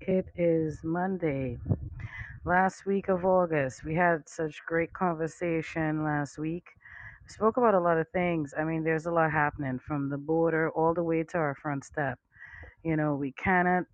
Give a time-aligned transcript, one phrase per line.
[0.00, 1.58] It is Monday,
[2.44, 3.84] last week of August.
[3.84, 6.66] We had such great conversation last week.
[7.24, 8.54] We spoke about a lot of things.
[8.58, 11.84] I mean, there's a lot happening from the border all the way to our front
[11.84, 12.18] step.
[12.84, 13.84] You know, we cannot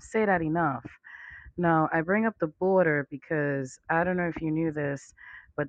[0.00, 0.86] say that enough.
[1.56, 5.14] Now, I bring up the border because I don't know if you knew this,
[5.56, 5.68] but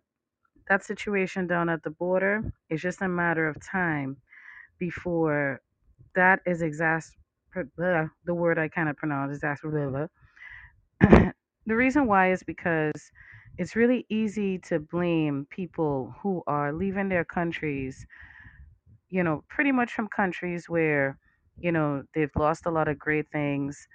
[0.70, 4.18] that situation down at the border is just a matter of time
[4.80, 5.62] before
[6.16, 7.17] that is exas-
[7.66, 10.10] the word I kind of pronounce, is exasperate
[11.66, 13.12] the reason why is because
[13.58, 18.06] it's really easy to blame people who are leaving their countries,
[19.10, 21.18] you know, pretty much from countries where,
[21.58, 23.88] you know, they've lost a lot of great things,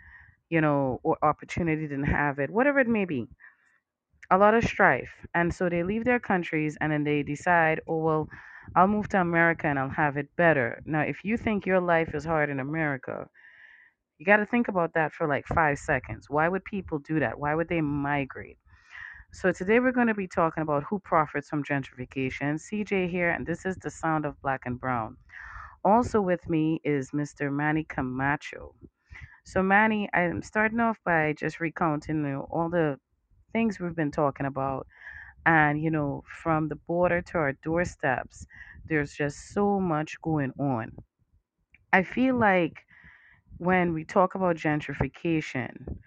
[0.50, 3.28] you know, or opportunity didn't have it, whatever it may be,
[4.30, 5.10] a lot of strife.
[5.34, 8.28] And so they leave their countries and then they decide, oh, well,
[8.74, 10.82] I'll move to America and I'll have it better.
[10.86, 13.28] Now, if you think your life is hard in America,
[14.22, 16.30] you got to think about that for like five seconds.
[16.30, 17.40] Why would people do that?
[17.40, 18.56] Why would they migrate?
[19.32, 22.60] So today we're going to be talking about who profits from gentrification.
[22.60, 25.16] CJ here, and this is the sound of Black and Brown.
[25.84, 27.50] Also with me is Mr.
[27.52, 28.76] Manny Camacho.
[29.44, 33.00] So Manny, I'm starting off by just recounting you know, all the
[33.52, 34.86] things we've been talking about,
[35.46, 38.46] and you know, from the border to our doorsteps,
[38.88, 40.92] there's just so much going on.
[41.92, 42.86] I feel like
[43.62, 45.98] when we talk about gentrification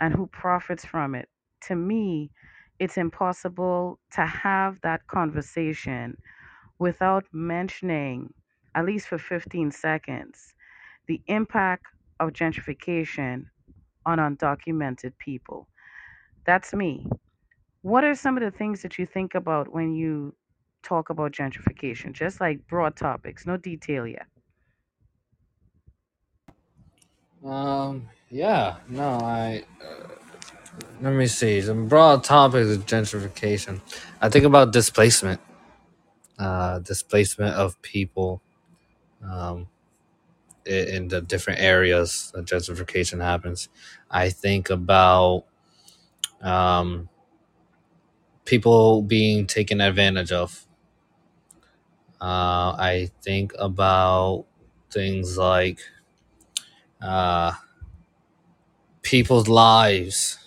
[0.00, 1.28] and who profits from it,
[1.62, 2.30] to me,
[2.78, 6.16] it's impossible to have that conversation
[6.78, 8.34] without mentioning,
[8.74, 10.54] at least for 15 seconds,
[11.06, 11.86] the impact
[12.20, 13.46] of gentrification
[14.06, 15.68] on undocumented people.
[16.46, 17.06] That's me.
[17.82, 20.34] What are some of the things that you think about when you
[20.82, 22.12] talk about gentrification?
[22.12, 24.26] Just like broad topics, no detail yet.
[27.44, 29.64] Um, yeah, no, I
[31.00, 31.60] let me see.
[31.62, 33.80] Some broad topics of gentrification.
[34.20, 35.40] I think about displacement,
[36.38, 38.42] uh, displacement of people
[39.24, 39.68] um,
[40.66, 43.68] in the different areas that gentrification happens.
[44.10, 45.44] I think about
[46.42, 47.08] um,
[48.44, 50.66] people being taken advantage of.
[52.20, 54.46] Uh, I think about
[54.90, 55.80] things like
[57.04, 57.52] uh,
[59.02, 60.38] people's lives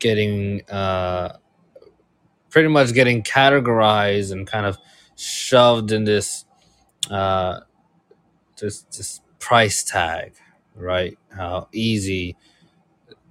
[0.00, 1.36] getting uh,
[2.50, 4.78] pretty much getting categorized and kind of
[5.16, 6.44] shoved in this
[7.10, 7.60] uh,
[8.60, 10.34] this this price tag,
[10.74, 11.18] right?
[11.36, 12.36] How easy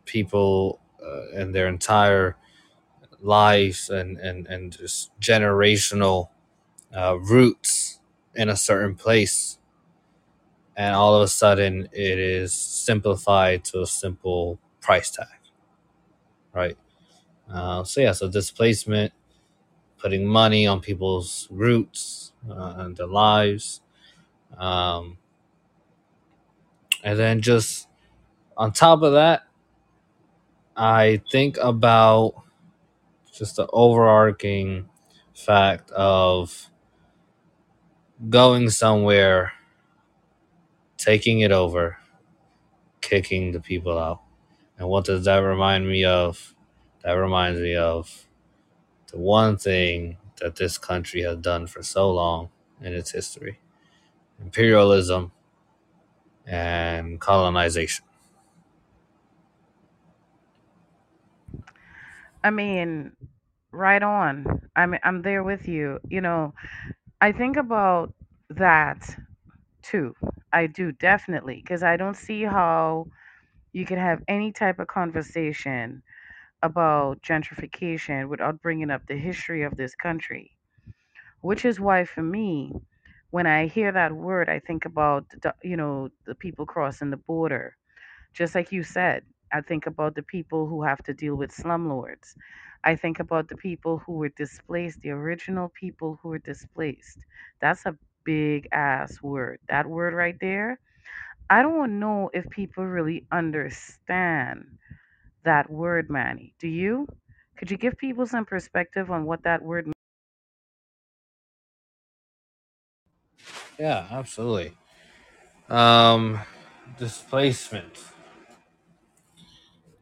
[0.06, 2.38] people uh, and their entire
[3.22, 6.30] lives and and and just generational
[6.96, 8.00] uh, roots
[8.36, 9.60] in a certain place,
[10.76, 15.28] and all of a sudden it is simplified to a simple price tag,
[16.54, 16.78] right?
[17.52, 19.14] Uh, so yeah, so displacement,
[20.00, 23.82] putting money on people's roots uh, and their lives,
[24.58, 25.18] um,
[27.04, 27.88] and then just
[28.58, 29.44] on top of that,
[30.76, 32.34] I think about
[33.34, 34.90] just the overarching
[35.36, 36.70] fact of
[38.30, 39.54] going somewhere,
[41.02, 41.98] taking it over,
[43.02, 44.22] kicking the people out.
[44.78, 46.56] And what does that remind me of?
[47.04, 48.28] That reminds me of
[49.12, 52.50] the one thing that this country has done for so long
[52.82, 53.60] in its history
[54.42, 55.32] imperialism
[56.46, 58.06] and colonization.
[62.44, 63.12] I mean,
[63.72, 64.46] right on.
[64.76, 66.00] I'm I'm there with you.
[66.10, 66.54] You know,
[67.22, 68.14] I think about
[68.52, 69.16] that
[69.84, 70.16] too.
[70.54, 73.08] I do definitely because I don't see how
[73.74, 76.04] you can have any type of conversation
[76.62, 80.58] about gentrification without bringing up the history of this country.
[81.42, 82.74] Which is why, for me,
[83.32, 87.18] when I hear that word, I think about the, you know the people crossing the
[87.18, 87.78] border.
[88.34, 92.36] Just like you said, I think about the people who have to deal with slumlords.
[92.84, 97.26] I think about the people who were displaced, the original people who were displaced.
[97.62, 99.60] That's a big ass word.
[99.70, 100.80] That word right there.
[101.50, 104.66] I don't know if people really understand
[105.46, 106.54] that word, Manny.
[106.60, 107.08] Do you?
[107.58, 109.94] Could you give people some perspective on what that word means?
[113.80, 114.74] Yeah, absolutely.
[115.70, 116.40] Um,
[117.00, 118.04] displacement.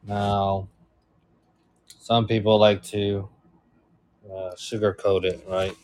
[0.03, 0.69] Now,
[1.87, 3.29] some people like to
[4.25, 5.75] uh, sugarcoat it, right?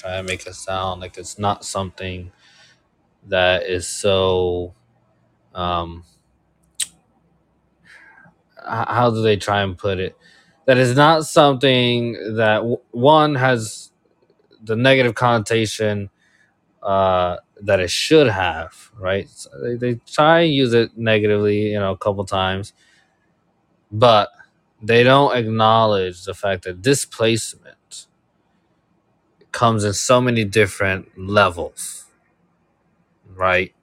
[0.00, 2.32] Try to make it sound like it's not something
[3.28, 4.74] that is so
[5.54, 6.04] um,
[8.66, 10.16] how do they try and put it?
[10.66, 12.60] That is not something that
[12.92, 13.90] one has
[14.62, 16.10] the negative connotation
[16.82, 19.28] uh, that it should have, right?
[19.28, 22.72] So they, they try and use it negatively, you know, a couple times,
[23.92, 24.30] but
[24.82, 28.06] they don't acknowledge the fact that displacement
[29.52, 32.06] comes in so many different levels,
[33.34, 33.74] right?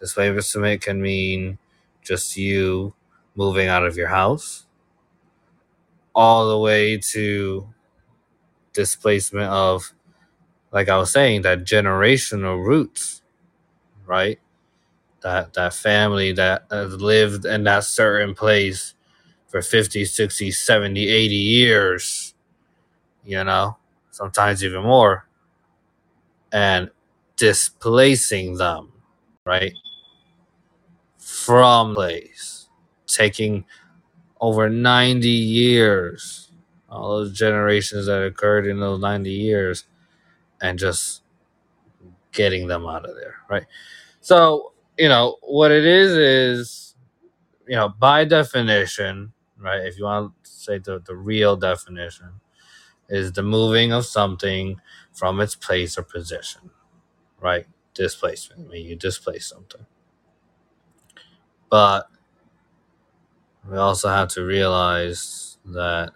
[0.00, 1.58] Displacement can mean
[2.02, 2.94] just you
[3.36, 4.66] moving out of your house,
[6.14, 7.68] all the way to
[8.72, 9.94] displacement of,
[10.72, 13.22] like I was saying, that generational roots,
[14.06, 14.40] right?
[15.22, 18.94] That that family that has lived in that certain place
[19.48, 22.34] for 50, 60, 70, 80 years,
[23.24, 23.78] you know,
[24.14, 25.26] sometimes even more,
[26.52, 26.90] and
[27.36, 28.92] displacing them,
[29.44, 29.72] right?
[31.18, 32.68] From place,
[33.06, 33.64] taking
[34.40, 36.50] over 90 years,
[36.90, 39.84] all those generations that occurred in those 90 years,
[40.60, 41.22] and just
[42.32, 43.66] getting them out of there, right?
[44.20, 46.96] So, you know, what it is is,
[47.68, 49.82] you know, by definition, right?
[49.86, 52.28] If you want to say the, the real definition,
[53.08, 54.80] is the moving of something
[55.12, 56.70] from its place or position,
[57.40, 57.66] right?
[57.94, 58.68] Displacement.
[58.68, 59.86] I mean, you displace something.
[61.70, 62.08] But
[63.68, 66.12] we also have to realize that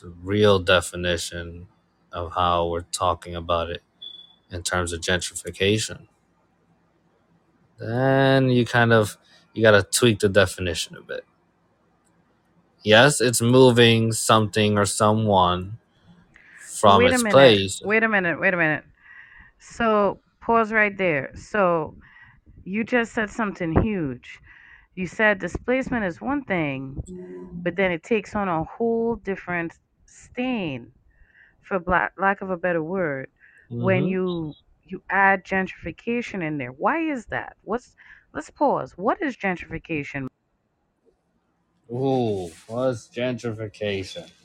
[0.00, 1.68] the real definition
[2.12, 3.82] of how we're talking about it
[4.50, 6.08] in terms of gentrification,
[7.78, 9.18] then you kind of
[9.54, 11.24] you got to tweak the definition a bit.
[12.84, 15.78] Yes, it's moving something or someone
[16.82, 17.56] from Wait a its minute.
[17.62, 17.82] place.
[17.82, 18.40] Wait a minute.
[18.40, 18.84] Wait a minute.
[19.60, 21.32] So pause right there.
[21.36, 21.96] So
[22.64, 24.40] you just said something huge.
[24.96, 27.02] You said displacement is one thing,
[27.64, 29.74] but then it takes on a whole different
[30.06, 30.92] stain,
[31.62, 33.30] for black, lack of a better word,
[33.78, 34.08] when Mhm.
[34.08, 36.72] you you add gentrification in there.
[36.72, 37.56] Why is that?
[37.62, 37.94] What's
[38.34, 38.92] let's pause.
[38.96, 40.28] What is gentrification?
[41.90, 44.30] Ooh, what's gentrification?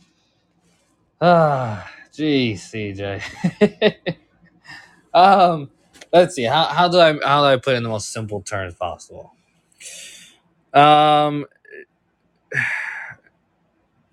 [1.22, 3.24] Ah, geez, CJ.
[5.14, 5.72] um,
[6.14, 6.44] let's see.
[6.44, 9.34] How, how do I how do I put it in the most simple terms possible?
[10.74, 11.46] Um.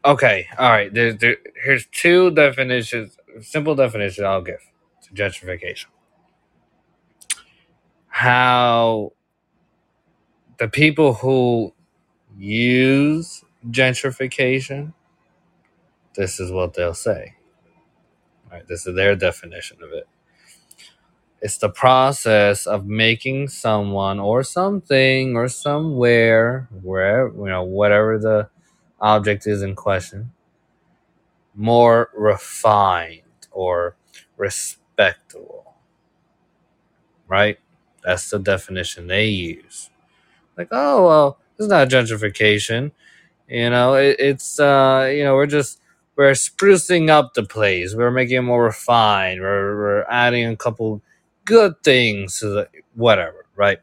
[0.04, 0.48] Okay.
[0.58, 0.92] All right.
[0.94, 3.18] There, there, here's two definitions.
[3.42, 4.60] Simple definition I'll give
[5.04, 5.86] to gentrification.
[8.08, 9.12] How
[10.58, 11.74] the people who
[12.38, 14.94] use gentrification,
[16.16, 17.34] this is what they'll say.
[18.54, 18.68] Right.
[18.68, 20.06] This is their definition of it.
[21.42, 28.48] It's the process of making someone or something or somewhere, wherever, you know, whatever the
[29.00, 30.32] object is in question,
[31.54, 33.96] more refined or
[34.36, 35.74] respectable.
[37.26, 37.58] Right?
[38.04, 39.90] That's the definition they use.
[40.56, 42.92] Like, oh, well, it's not gentrification.
[43.48, 45.80] You know, it, it's, uh, you know, we're just,
[46.16, 47.94] we're sprucing up the place.
[47.94, 49.40] We're making it more refined.
[49.40, 51.02] We're, we're adding a couple
[51.44, 53.78] good things to the whatever, right?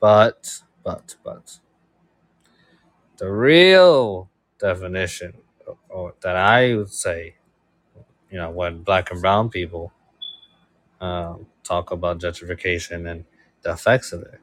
[0.00, 1.58] But, but, but,
[3.16, 5.34] the real definition
[5.88, 7.36] or that I would say,
[8.30, 9.92] you know, when black and brown people
[11.00, 13.24] um, talk about gentrification and
[13.62, 14.40] the effects of it.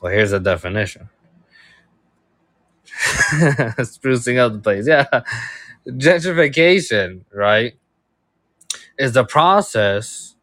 [0.00, 1.08] Well, here's a definition.
[2.98, 4.86] Sprucing up the place.
[4.88, 5.06] Yeah.
[5.88, 7.74] Gentrification, right,
[8.98, 10.36] is the process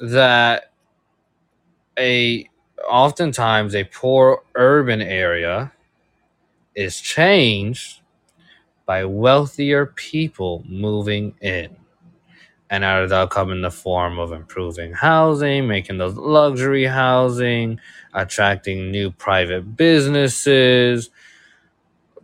[0.00, 0.72] that
[1.98, 2.48] a
[2.88, 5.72] oftentimes a poor urban area
[6.74, 8.00] is changed
[8.86, 11.76] by wealthier people moving in.
[12.72, 17.80] And out of that come in the form of improving housing, making those luxury housing,
[18.14, 21.10] attracting new private businesses.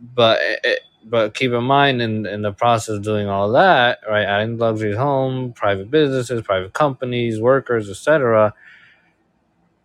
[0.01, 4.25] But it, but keep in mind in, in the process of doing all that, right,
[4.25, 8.55] adding luxury home, private businesses, private companies, workers, etc.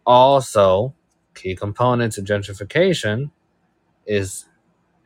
[0.07, 0.95] Also,
[1.35, 3.33] key component to gentrification
[4.07, 4.47] is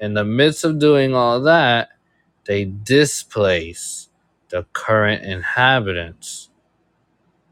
[0.00, 1.90] in the midst of doing all that,
[2.46, 4.07] they displace
[4.50, 6.50] the current inhabitants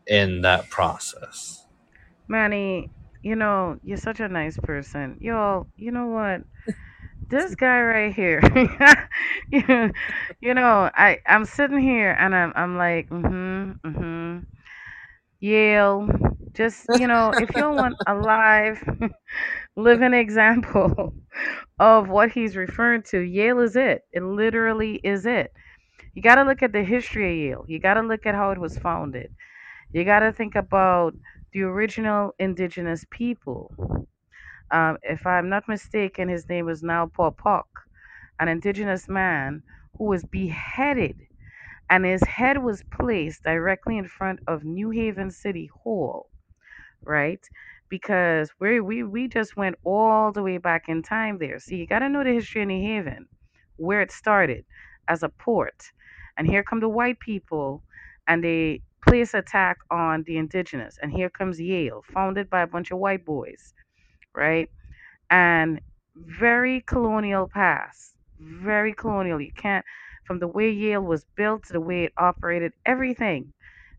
[0.06, 1.66] in that process.
[2.28, 2.90] Manny,
[3.22, 5.18] you know, you're such a nice person.
[5.20, 6.42] Y'all, you know what?
[7.28, 8.40] This guy right here,
[10.40, 14.38] you, know, I I'm sitting here and I'm I'm like, mm-hmm, mm-hmm.
[15.40, 16.08] Yale,
[16.54, 18.82] Just, you know, if you want a live,
[19.76, 21.14] living example
[21.78, 24.02] of what he's referring to, Yale is it.
[24.12, 25.52] It literally is it.
[26.16, 27.66] You got to look at the history of Yale.
[27.68, 29.30] You got to look at how it was founded.
[29.92, 31.14] You got to think about
[31.52, 33.73] the original indigenous people.
[34.70, 37.64] Um, if I'm not mistaken, his name was Nepaupuck,
[38.40, 39.62] an indigenous man
[39.99, 41.16] who was beheaded,
[41.90, 46.30] and his head was placed directly in front of New Haven City Hall
[47.04, 47.49] right?
[47.88, 51.58] Because we we we just went all the way back in time there.
[51.61, 53.28] So you got to know the history of New Haven,
[53.76, 54.64] where it started
[55.08, 55.92] as a port,
[56.36, 57.82] and here come the white people,
[58.28, 62.90] and they place attack on the indigenous, and here comes Yale, founded by a bunch
[62.90, 63.74] of white boys,
[64.34, 64.68] right?
[65.30, 65.80] and
[66.16, 68.14] very colonial past.
[68.40, 69.40] Very colonial.
[69.40, 69.84] You can't,
[70.24, 73.52] from the way Yale was built to the way it operated, everything.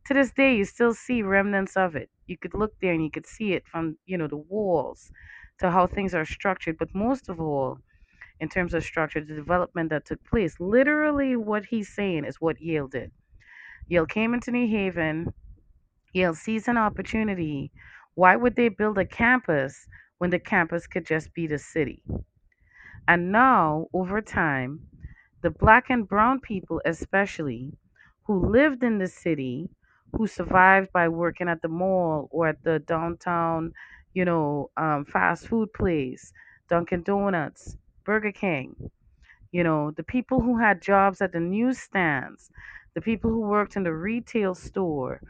[0.08, 2.10] To this day, you still see remnants of it.
[2.28, 5.12] You could look there and you could see it from, you know, the walls
[5.60, 6.78] to how things are structured.
[6.78, 7.80] But most of all,
[8.40, 12.62] in terms of structure, the development that took place, literally what he's saying is what
[12.62, 13.12] Yale did.
[13.88, 15.34] Yale came into New Haven.
[16.14, 17.72] Yale sees an opportunity.
[18.16, 19.88] Why would they build a campus
[20.20, 22.04] when the campus could just be the city?
[23.08, 24.88] And now, over time,
[25.42, 27.74] the black and brown people, especially,
[28.26, 29.70] who lived in the city,
[30.14, 33.74] who survived by working at the mall or at the downtown,
[34.14, 36.34] you know, um, fast food place,
[36.70, 37.78] Dunkin' Donuts,
[38.08, 38.92] Burger King,
[39.52, 42.52] you know, the people who had jobs at the newsstands,
[42.96, 45.22] the people who worked in the retail store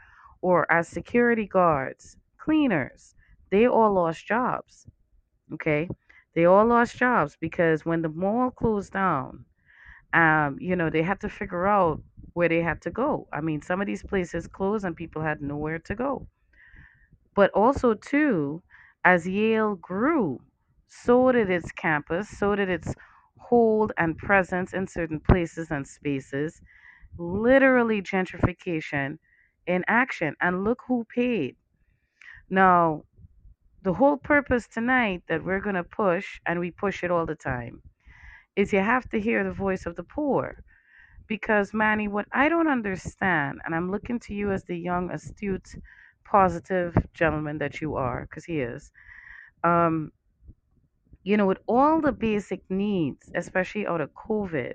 [0.42, 3.14] or as security guards, cleaners,
[3.50, 4.86] they all lost jobs
[5.52, 5.88] Okay.
[6.34, 9.46] They all lost jobs because when the mall closed down,
[10.14, 12.02] um, you know, they had to figure out
[12.34, 13.28] where they had to go.
[13.32, 16.28] I mean, some of these places closed and people had nowhere to go.
[17.34, 18.62] But also, too,
[19.04, 20.42] as Yale grew,
[20.88, 22.94] so did its campus, so did its
[23.38, 26.60] hold and presence in certain places and spaces.
[27.18, 29.18] Literally gentrification
[29.66, 30.34] in action.
[30.40, 31.56] And look who paid.
[32.50, 33.04] Now,
[33.82, 37.34] the whole purpose tonight that we're going to push, and we push it all the
[37.34, 37.82] time,
[38.56, 40.64] is you have to hear the voice of the poor.
[41.26, 45.74] Because, Manny, what I don't understand, and I'm looking to you as the young, astute,
[46.24, 48.90] positive gentleman that you are, because he is,
[49.64, 50.10] um,
[51.24, 54.74] you know, with all the basic needs, especially out of COVID,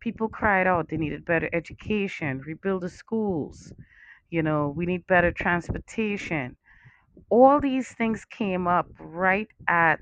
[0.00, 3.72] people cried out they needed better education, rebuild the schools,
[4.30, 6.56] you know, we need better transportation.
[7.30, 10.00] All these things came up right at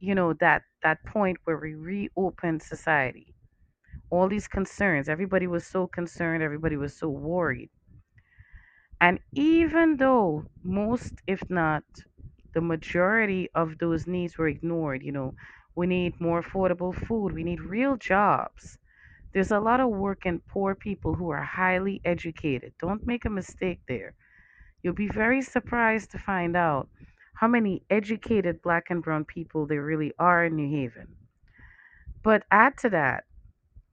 [0.00, 3.34] you know that that point where we reopened society
[4.10, 7.70] all these concerns everybody was so concerned everybody was so worried
[9.00, 11.84] and even though most if not
[12.58, 15.34] the majority of those needs were ignored you know.
[15.76, 18.78] We need more affordable food we need real jobs.
[19.32, 22.74] There's a lot of working poor people who are highly educated.
[22.78, 24.14] Don't make a mistake there.
[24.82, 26.90] You'll be very surprised to find out
[27.34, 31.16] how many educated black and brown people there really are in new haven.
[32.22, 33.24] But add to that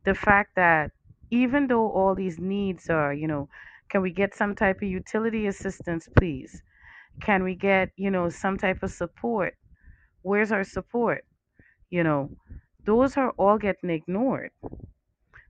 [0.06, 0.92] the fact that
[1.32, 3.50] even though all these needs are, you know,
[3.90, 6.64] can we get some type of utility assistance, please?
[7.22, 9.58] Can we get, you know, some type of support?
[10.24, 11.26] Where's our support?
[11.90, 12.38] You know,
[12.86, 14.52] those are all getting ignored.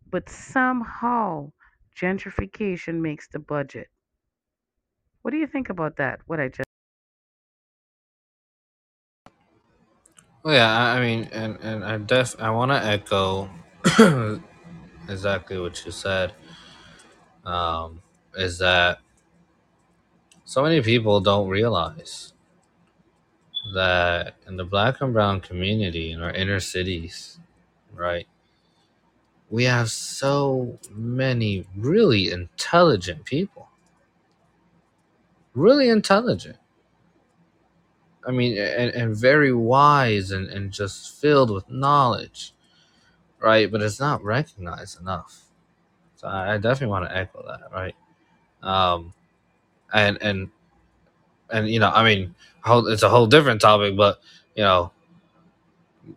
[0.09, 1.51] But somehow
[1.95, 3.91] gentrification makes the budget.
[5.23, 6.21] What do you think about that?
[6.25, 6.63] What I just
[10.43, 13.49] Well, yeah, I mean, and and I def I want to echo
[15.09, 16.33] exactly what you said.
[17.43, 18.01] Um,
[18.35, 18.99] is that
[20.45, 22.33] so many people don't realize
[23.73, 27.39] that in the black and brown community in our inner cities,
[27.93, 28.27] right,
[29.49, 33.69] we have so many really intelligent people,
[35.53, 36.57] really intelligent.
[38.27, 42.53] I mean, and, and very wise and, and just filled with knowledge,
[43.39, 43.71] right?
[43.71, 45.45] But it's not recognized enough.
[46.15, 47.95] So I, I definitely want to echo that, right?
[48.63, 49.13] Um,
[49.95, 50.49] and and
[51.49, 52.35] and you know, I mean,
[52.65, 54.19] it's a whole different topic, but
[54.55, 54.91] you know,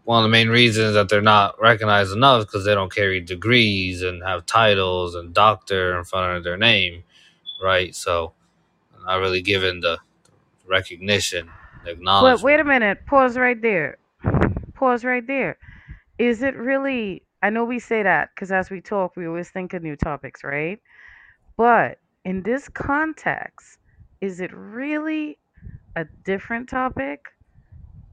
[0.05, 4.03] one of the main reasons that they're not recognized enough because they don't carry degrees
[4.03, 7.05] and have titles and doctor in front of their name,
[7.63, 7.95] right?
[7.95, 8.33] So,
[9.05, 9.99] not really given the
[10.67, 11.49] recognition,
[11.85, 13.99] the But wait a minute, pause right there.
[14.75, 15.57] Pause right there.
[16.19, 19.73] Is it really I know we say that because as we talk, we always think
[19.73, 20.81] of new topics, right?
[21.57, 23.79] But in this context,
[24.21, 25.39] is it really
[25.97, 27.21] a different topic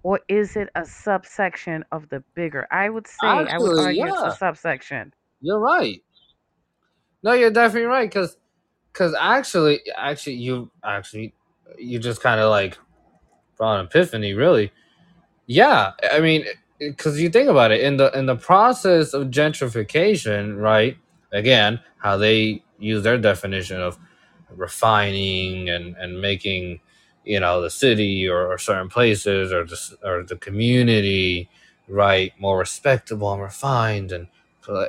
[0.04, 2.68] or is it a subsection of the bigger?
[2.72, 5.14] I would say, I would Actually, argue it's a subsection.
[5.42, 6.02] you're right.
[7.24, 8.38] No, you're definitely right because
[8.94, 11.34] because actually, actually, you actually
[11.78, 12.78] you just kind of like
[13.58, 14.72] brought an epiphany, really.
[15.48, 16.46] Yeah, I mean,
[16.80, 20.98] because you think about it in the in the process of gentrification, right?
[21.32, 23.98] Again, how they use their definition of
[24.52, 26.80] refining and and making,
[27.24, 31.50] you know, the city or, or certain places or the or the community,
[31.88, 34.28] right, more respectable and refined and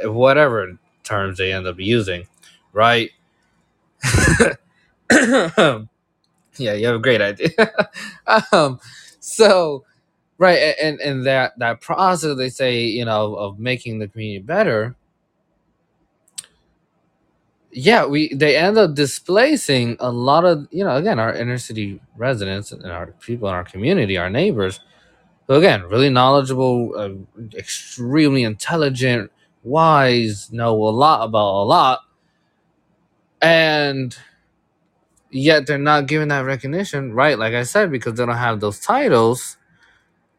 [0.04, 2.26] whatever terms they end up using,
[2.72, 3.10] right?
[5.12, 5.84] yeah,
[6.58, 7.50] you have a great idea.
[8.52, 8.80] um,
[9.20, 9.84] so
[10.38, 14.94] right and and that that process they say you know of making the community better
[17.76, 22.00] yeah we they end up displacing a lot of you know again our inner city
[22.16, 24.80] residents and our people in our community our neighbors
[25.49, 27.11] who again really knowledgeable uh,
[27.56, 29.33] extremely intelligent
[29.64, 32.00] wise know a lot about a lot
[33.42, 34.16] and
[35.30, 38.80] yet they're not given that recognition right like i said because they don't have those
[38.80, 39.54] titles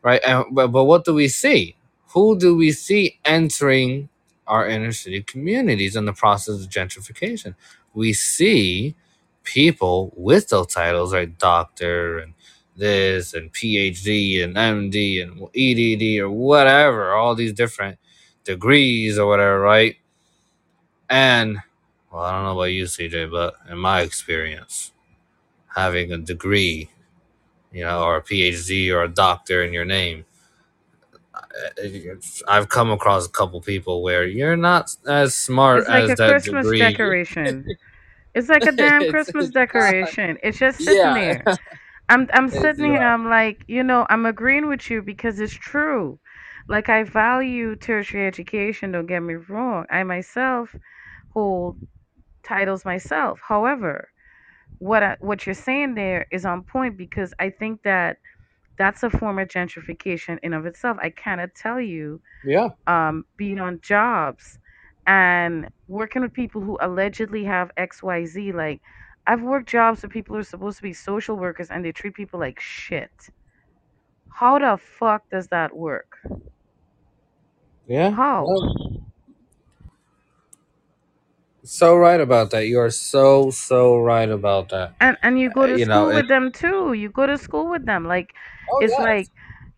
[0.04, 0.22] right?
[0.26, 1.76] And but, but what do we see?
[2.10, 4.10] Who do we see entering
[4.48, 7.56] our inner city communities in the process of gentrification?
[7.94, 8.96] We see
[9.44, 12.34] people with those titles, like doctor and
[12.76, 17.98] this and PhD and MD and EDD or whatever, all these different
[18.44, 19.96] degrees or whatever, right?
[21.10, 21.60] And
[22.12, 24.92] well, I don't know about you, CJ, but in my experience,
[25.76, 26.90] having a degree,
[27.72, 30.26] you know, or a PhD or a doctor in your name
[32.48, 36.18] I've come across a couple people where you're not as smart It's like as a
[36.18, 36.74] that Christmas degree.
[36.74, 37.74] decoration.
[38.36, 40.38] It's like a damn Christmas decoration.
[40.44, 41.50] It's just sitting Yeah, there.
[42.10, 43.04] I'm I'm sitting here.
[43.04, 46.20] I'm like, you know, I'm agreeing with you because it's true.
[46.70, 48.92] Like I value tertiary education.
[48.94, 49.86] Don't get me wrong.
[49.92, 50.76] I myself
[51.30, 51.78] hold
[52.44, 53.40] titles myself.
[53.48, 54.10] However,
[54.80, 58.18] what I, what you're saying there is on point because I think that
[58.78, 60.98] that's a form of gentrification in of itself.
[61.02, 62.70] I cannot tell you Yeah.
[62.88, 64.60] um, being on jobs
[65.06, 68.52] and working with people who allegedly have XYZ.
[68.52, 68.82] Like,
[69.28, 72.16] I've worked jobs with people who are supposed to be social workers and they treat
[72.16, 73.12] people like shit.
[74.30, 76.20] How the fuck does that work?
[77.88, 78.12] Yeah.
[78.12, 78.46] How?
[78.46, 79.04] No,
[81.64, 82.68] so right about that.
[82.68, 84.96] You are so so right about that.
[85.00, 87.26] and and you go Uh, to you know, school and with them too you go
[87.26, 88.34] to school with them like
[88.72, 89.30] oh it's like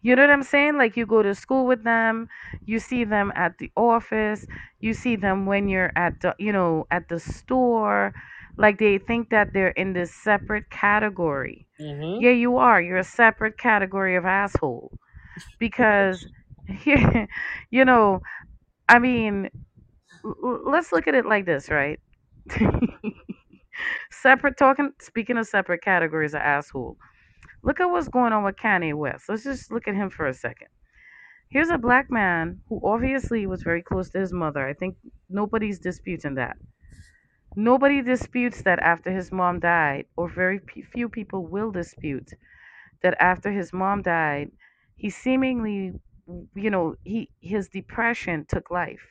[0.02, 0.78] you know what i'm saying?
[0.78, 2.28] Like you go to school with them
[2.66, 4.46] you see them at the office
[4.80, 8.14] you see them when you're at the you know at the store.
[8.58, 11.68] Like they think that they're in this separate category.
[11.80, 12.22] Mm-hmm.
[12.22, 12.82] yeah you are.
[12.82, 14.98] You're a separate category of asshole.
[15.60, 16.28] Because
[17.72, 18.22] you know
[18.90, 19.50] i mean
[20.66, 22.00] let's look at it like this right?
[24.12, 26.98] Separate talking speaking of separate categories of asshole
[27.64, 29.30] Look at what's going on with Kanye West.
[29.30, 30.70] Let's just look at him for a second.
[31.50, 34.68] Here's a black man who obviously was very close to his mother.
[34.68, 34.98] I think
[35.30, 36.58] nobody's disputing that.
[37.56, 40.60] Nobody disputes that after his mom died, or very
[40.94, 42.32] few people will dispute
[43.04, 44.52] that after his mom died,
[44.96, 45.94] he seemingly,
[46.56, 49.08] you know, he his depression took life.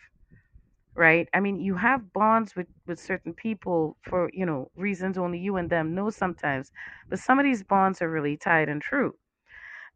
[0.98, 1.28] Right?
[1.34, 5.56] I mean, you have bonds with with certain people for you know reasons only you
[5.56, 6.72] and them know sometimes,
[7.08, 9.14] but some of these bonds are really tied and true.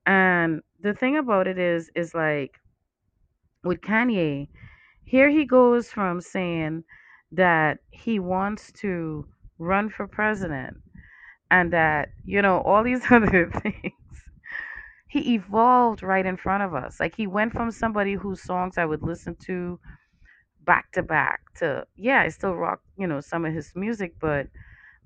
[0.06, 2.60] And the thing about it is, is like
[3.64, 4.48] with Kanye,
[5.04, 6.84] here he goes from saying
[7.32, 9.26] that he wants to
[9.58, 10.76] run for president
[11.50, 13.94] and that, you know, all these other things.
[15.08, 16.98] He evolved right in front of us.
[17.00, 19.78] Like he went from somebody whose songs I would listen to
[20.64, 24.48] back to back to, yeah, I still rock, you know, some of his music, but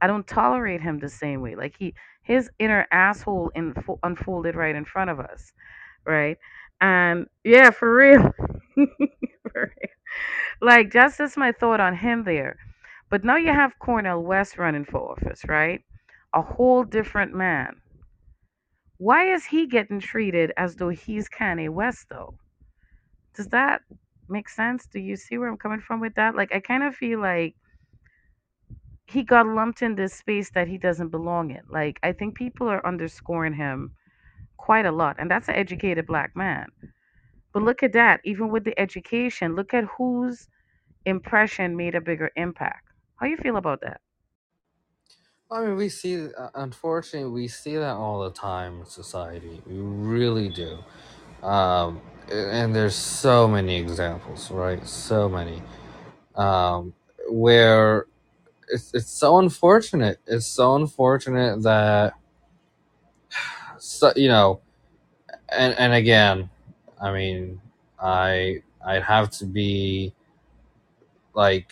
[0.00, 1.56] I don't tolerate him the same way.
[1.56, 5.52] Like he, his inner asshole info- unfolded right in front of us
[6.06, 6.38] right?
[6.80, 8.32] And yeah, for real.
[9.52, 9.90] For real.
[10.60, 12.56] like that's just my thought on him there.
[13.10, 15.82] But now you have Cornel West running for office, right?
[16.34, 17.76] A whole different man.
[18.98, 22.38] Why is he getting treated as though he's Kanye West though?
[23.34, 23.82] Does that
[24.28, 24.86] make sense?
[24.86, 26.34] Do you see where I'm coming from with that?
[26.36, 27.56] Like I kind of feel like
[29.06, 31.62] he got lumped in this space that he doesn't belong in.
[31.68, 33.94] Like I think people are underscoring him
[34.58, 36.68] quite a lot, and that's an educated black man.
[37.52, 38.20] But look at that.
[38.24, 40.48] Even with the education, look at whose
[41.06, 42.88] impression made a bigger impact.
[43.16, 44.00] How you feel about that?
[45.50, 49.62] I mean, we see, uh, unfortunately, we see that all the time in society.
[49.66, 50.78] We really do.
[51.42, 54.86] Um, and there's so many examples, right?
[54.86, 55.62] So many.
[56.34, 56.94] Um,
[57.28, 58.06] where
[58.68, 60.20] it's, it's so unfortunate.
[60.26, 62.14] It's so unfortunate that,
[63.78, 64.60] so, you know,
[65.48, 66.50] and, and again,
[67.00, 67.60] I mean,
[68.00, 70.14] I, I'd have to be
[71.34, 71.70] like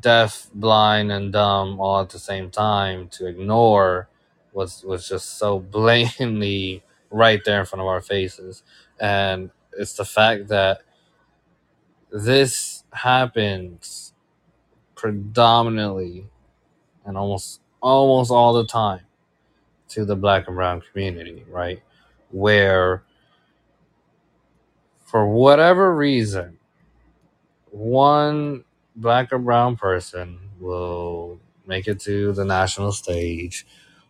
[0.00, 4.08] deaf, blind, and dumb all at the same time to ignore
[4.52, 8.62] was was just so blatantly right there in front of our faces.
[9.00, 10.82] And it's the fact that
[12.12, 14.14] this happens
[14.96, 16.26] predominantly
[17.04, 19.02] and almost almost all the time
[19.88, 21.82] to the black and brown community, right?
[22.30, 23.04] Where
[25.06, 26.58] for whatever reason,
[27.70, 28.64] one
[28.96, 33.66] black or brown person will make it to the national stage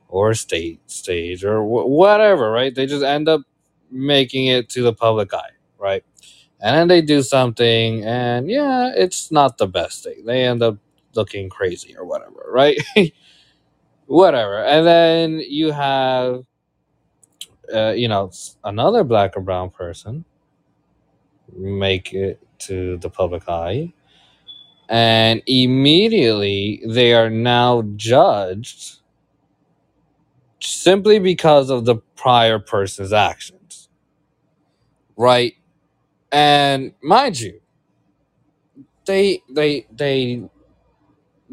[0.08, 2.74] or state stage or wh- whatever, right?
[2.74, 3.42] They just end up
[3.90, 5.51] making it to the public eye,
[5.82, 6.04] right?
[6.62, 10.24] And then they do something, and yeah, it's not the best thing.
[10.26, 10.78] They end up
[11.14, 12.78] looking crazy or whatever, right?
[14.06, 14.64] whatever.
[14.64, 16.44] And then you have,
[17.74, 18.32] uh, you know,
[18.64, 20.24] another black or brown person
[21.56, 23.92] make it to the public eye
[24.90, 29.00] and immediately they are now judged
[30.60, 33.88] simply because of the prior person's actions
[35.16, 35.54] right
[36.32, 37.60] and mind you
[39.06, 40.42] they they they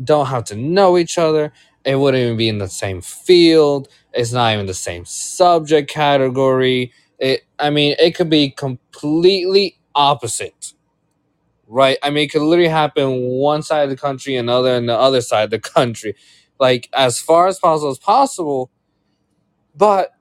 [0.03, 1.53] don't have to know each other
[1.85, 6.91] it wouldn't even be in the same field it's not even the same subject category
[7.19, 10.67] it i mean it could be completely opposite
[11.67, 11.97] right?
[12.03, 15.21] I mean, it could literally happen one side of the country, another, and the other
[15.21, 16.15] side of the country,
[16.59, 18.71] like as far as possible as possible.
[19.75, 20.11] But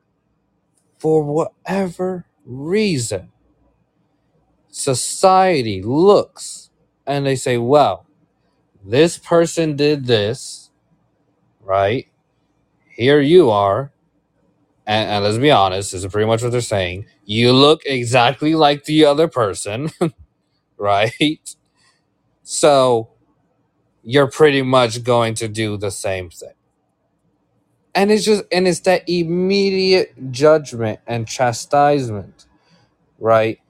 [0.98, 3.32] for whatever reason,
[4.70, 6.70] society looks
[7.06, 8.06] and they say, well,
[8.84, 10.70] this person did this,
[11.62, 12.08] right?
[12.90, 13.92] Here you are.
[14.86, 17.06] And, and let's be honest, this is pretty much what they're saying.
[17.24, 19.90] You look exactly like the other person,
[20.78, 21.56] right?
[22.42, 23.10] So
[24.04, 26.50] you're pretty much going to do the same thing.
[27.94, 32.46] and it's just and it's that immediate judgment and chastisement
[33.18, 33.60] right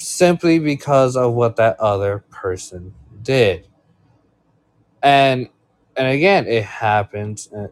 [0.00, 3.68] simply because of what that other person did.
[5.02, 5.48] And
[5.96, 7.68] and again it happens uh,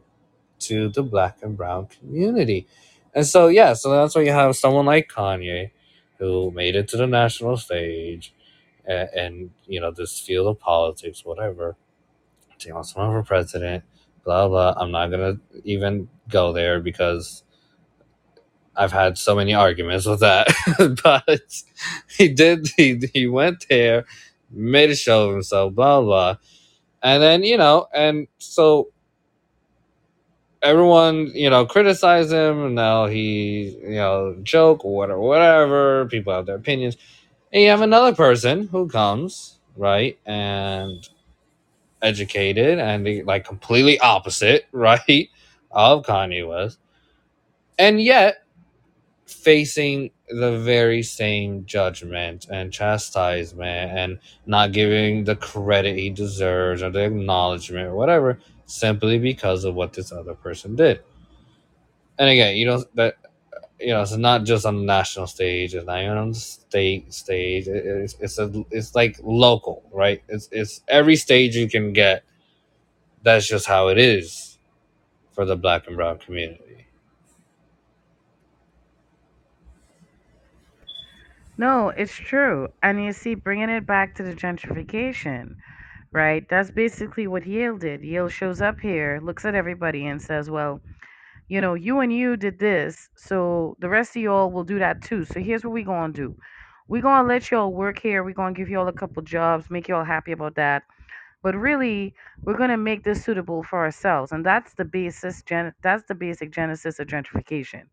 [0.61, 2.67] to the black and brown community.
[3.15, 5.73] And so yeah so that's why you have someone like kanye
[6.19, 8.35] who made it to the national stage
[8.87, 11.77] and, and you know this field of politics whatever
[12.59, 13.85] he wants to run for president
[14.25, 14.75] blah blah.
[14.77, 17.45] I'm not gonna even go there because
[18.79, 20.47] I've had so many arguments with that,
[21.05, 21.41] but
[22.17, 22.69] he did.
[22.77, 24.07] He he went there,
[24.51, 26.37] made a show of himself, blah blah,
[27.03, 28.91] and then you know, and so
[30.63, 32.75] everyone you know criticized him.
[32.75, 36.07] Now he you know joke whatever, whatever.
[36.07, 36.97] People have their opinions,
[37.53, 41.09] and you have another person who comes right and
[42.03, 45.31] educated and the, like completely opposite, right,
[45.71, 46.79] of Kanye West,
[47.79, 48.45] and yet
[49.29, 56.91] facing the very same judgment and chastisement and not giving the credit he deserves or
[56.91, 61.01] the acknowledgement or whatever simply because of what this other person did.
[62.19, 63.17] And again, you know that
[63.81, 67.13] you know it's not just on the national stage; it's not even on the state
[67.15, 67.69] stage.
[67.69, 70.23] It's it's a it's like local, right?
[70.29, 72.25] It's it's every stage you can get.
[73.23, 74.59] That's just how it is
[75.33, 76.88] for the black and brown community.
[81.59, 82.69] No, it's true.
[82.83, 85.57] And you see, bringing it back to the gentrification,
[86.13, 86.49] right?
[86.49, 88.03] That's basically what Yale did.
[88.05, 90.81] Yale shows up here, looks at everybody, and says, well,
[91.49, 95.03] you know, you and you did this, so the rest of y'all will do that
[95.03, 95.25] too.
[95.27, 96.37] So here's what we're going to do.
[96.89, 98.25] We're going to let y'all work here.
[98.25, 100.85] We're going to give y'all a couple jobs, make y'all happy about that.
[101.43, 104.33] But really, we're going to make this suitable for ourselves.
[104.33, 107.85] And that's the basis, gen- that's the basic genesis of gentrification.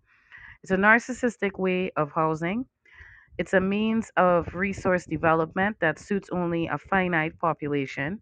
[0.63, 2.65] It's a narcissistic way of housing
[3.37, 8.21] it's a means of resource development that suits only a finite population.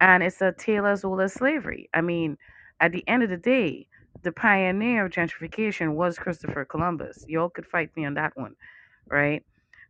[0.00, 1.88] And it's a Taylor's Zola slavery.
[1.94, 2.36] I mean,
[2.80, 3.86] at the end of the day,
[4.22, 7.24] the pioneer of gentrification was Christopher Columbus.
[7.28, 8.56] Y'all could fight me on that one,
[9.08, 9.44] right?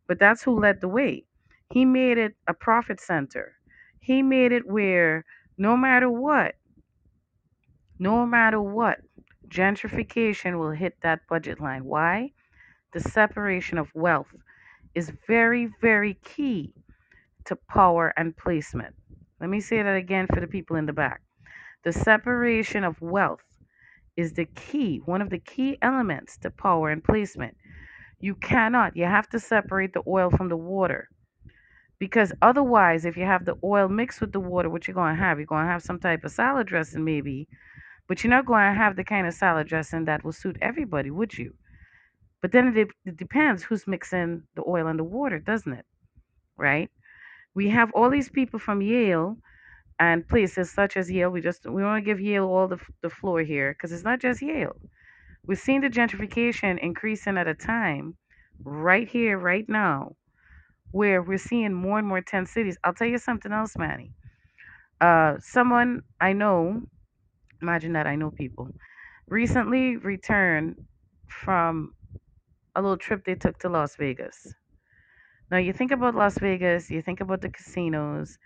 [0.07, 1.25] But that's who led the way.
[1.73, 3.55] He made it a profit center.
[4.01, 5.25] He made it where
[5.59, 6.57] no matter what,
[8.01, 9.01] No matter what,
[9.49, 11.85] gentrification will hit that budget line.
[11.85, 12.33] Why?
[12.93, 14.35] The separation of wealth
[14.95, 16.75] is very, very key
[17.45, 18.95] to power and placement.
[19.41, 21.23] Let me say that again for the people in the back.
[21.85, 23.45] The separation of wealth
[24.17, 27.57] is the key, one of the key elements to power and placement.
[28.19, 31.09] You cannot, you have to separate the oil from the water.
[31.99, 35.23] Because otherwise, if you have the oil mixed with the water, what you're going to
[35.23, 35.39] have?
[35.39, 37.47] You're going to have some type of salad dressing, maybe,
[38.09, 41.11] but you're not going to have the kind of salad dressing that will suit everybody,
[41.11, 41.55] would you?
[42.43, 45.85] But then it, it depends who's mixing the oil and the water, doesn't it?
[46.57, 46.91] Right?
[47.55, 49.37] We have all these people from Yale
[49.99, 51.31] and places such as Yale.
[51.31, 54.21] We just we want to give Yale all the the floor here because it's not
[54.21, 54.77] just Yale.
[55.47, 58.15] We're seeing the gentrification increasing at a time
[58.63, 60.17] right here, right now,
[60.93, 62.79] where we're seeing more and more tent cities.
[62.85, 64.13] I'll tell you something else, Manny.
[65.01, 66.83] Uh, someone I know,
[67.63, 68.69] imagine that I know people,
[69.29, 70.77] recently returned
[71.29, 71.95] from
[72.75, 74.55] a little trip they took to Las Vegas.
[75.51, 78.39] Now, you think about Las Vegas, you think about the casinos,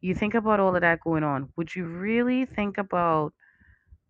[0.00, 1.48] you think about all of that going on.
[1.56, 3.32] Would you really think about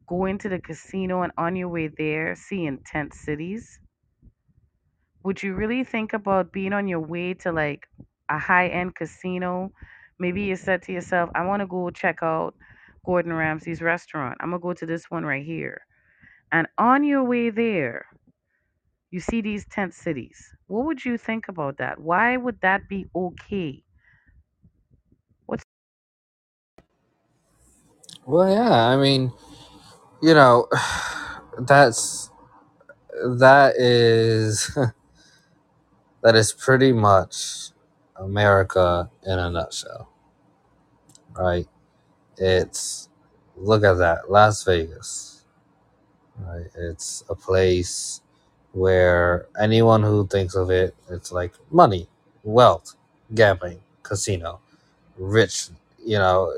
[0.06, 3.78] going to the casino and on your way there seeing tent cities?
[5.24, 7.86] Would you really think about being on your way to like
[8.30, 9.72] a high end casino?
[10.18, 12.54] Maybe you said to yourself, I want to go check out
[13.04, 14.38] Gordon Ramsay's restaurant.
[14.40, 15.82] I'm going to go to this one right here.
[16.50, 18.06] And on your way there,
[19.10, 20.54] you see these tent cities.
[20.66, 22.00] What would you think about that?
[22.00, 23.84] Why would that be okay?
[25.46, 25.64] What's
[28.26, 29.32] Well, yeah, I mean,
[30.22, 30.68] you know,
[31.60, 32.30] that's
[33.38, 34.76] that is
[36.22, 37.70] that is pretty much
[38.16, 40.08] America in a nutshell,
[41.36, 41.66] right?
[42.38, 43.08] It's
[43.56, 45.44] look at that, Las Vegas,
[46.38, 46.66] right?
[46.76, 48.22] It's a place
[48.72, 52.08] where anyone who thinks of it, it's like money,
[52.44, 52.94] wealth,
[53.34, 54.60] gambling, casino,
[55.18, 55.68] rich.
[56.04, 56.54] You know,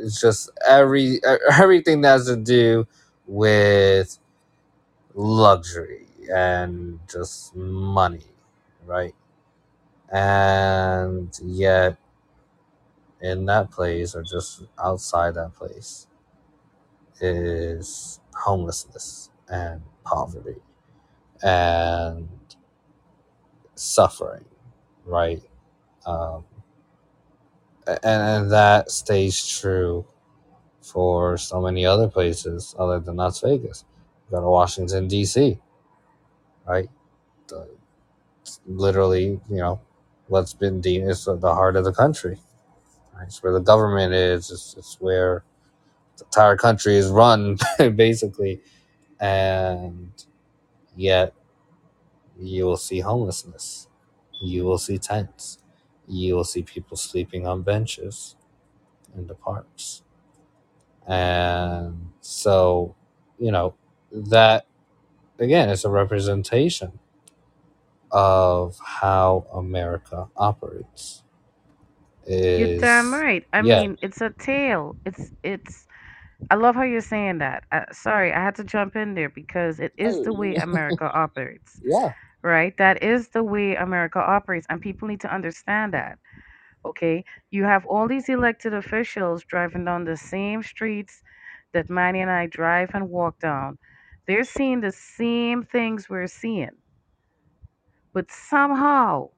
[0.00, 1.20] it's just every
[1.52, 2.86] everything that has to do
[3.26, 4.18] with
[5.14, 8.24] luxury and just money,
[8.86, 9.14] right?
[10.12, 11.98] And yet,
[13.20, 16.06] in that place or just outside that place
[17.20, 20.60] is homelessness and poverty
[21.42, 22.28] and
[23.74, 24.44] suffering,
[25.04, 25.42] right?
[26.06, 26.44] Um,
[27.86, 30.06] and, and that stays true
[30.82, 33.84] for so many other places other than Las Vegas.
[34.30, 35.58] You Go to Washington D.C.,
[36.66, 36.88] right?
[37.48, 37.68] The,
[38.66, 39.80] literally, you know,
[40.28, 42.38] what's been deemed is the heart of the country.
[43.14, 43.24] Right?
[43.26, 44.50] It's where the government is.
[44.50, 45.44] It's, it's where
[46.18, 47.58] the entire country is run,
[47.96, 48.60] basically,
[49.20, 50.10] and
[50.96, 51.34] yet
[52.38, 53.88] you will see homelessness.
[54.42, 55.58] You will see tents.
[56.08, 58.36] You will see people sleeping on benches
[59.16, 60.02] in the parks.
[61.08, 62.96] And so,
[63.38, 63.74] you know,
[64.12, 64.66] that
[65.38, 66.98] again is a representation
[68.10, 71.24] of how America operates.
[72.54, 73.44] you're damn right.
[73.52, 74.96] I yeah, mean, it's a tale.
[75.06, 75.86] It's it's
[76.50, 77.64] I love how you're saying that.
[77.72, 81.82] Uh, sorry, I had to jump in there because it is the way America operates,
[81.82, 82.76] yeah, right?
[82.78, 86.18] That is the way America operates, and people need to understand that.
[86.84, 91.22] Okay, you have all these elected officials driving down the same streets
[91.72, 93.78] that Manny and I drive and walk down.
[94.26, 96.76] They're seeing the same things we're seeing,
[98.14, 99.30] but somehow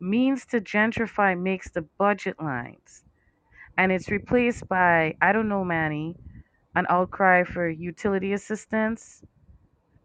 [0.00, 3.05] means to gentrify makes the budget lines,
[3.78, 6.16] and it's replaced by I don't know, Manny,
[6.76, 9.22] an outcry for utility assistance,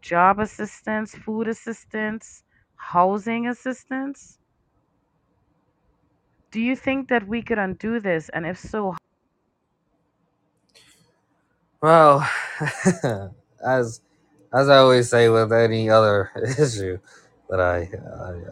[0.02, 2.44] job assistance, food assistance,
[2.76, 4.38] housing assistance.
[6.52, 8.28] Do you think that we could undo this?
[8.30, 8.96] And if so,
[11.82, 12.28] Well,
[13.66, 14.00] as
[14.54, 16.98] as I always say with any other issue
[17.50, 17.90] that I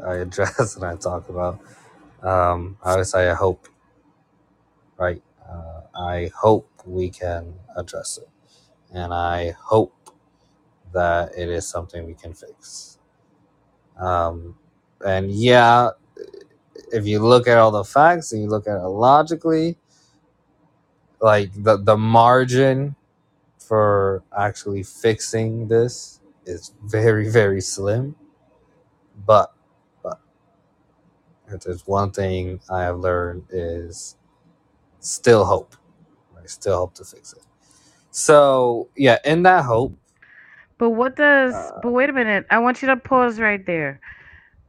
[0.06, 1.60] I, I address and I talk about,
[2.22, 3.68] um, I always say I hope,
[5.00, 5.22] right?
[5.48, 8.30] Uh, I hope we can address it,
[8.94, 9.94] and I hope
[10.92, 12.98] that it is something we can fix.
[13.98, 14.56] Um,
[15.06, 15.90] and yeah,
[16.92, 19.78] if you look at all the facts and you look at it logically,
[21.20, 22.96] like the the margin
[23.58, 28.16] for actually fixing this is very very slim
[29.26, 29.54] but
[30.02, 30.20] but
[31.48, 34.16] if there's one thing i have learned is
[35.00, 35.76] still hope
[36.42, 37.40] i still hope to fix it
[38.10, 39.94] So yeah, in that hope,
[40.78, 44.00] But what does, uh, but wait a minute, I want you to pause right there.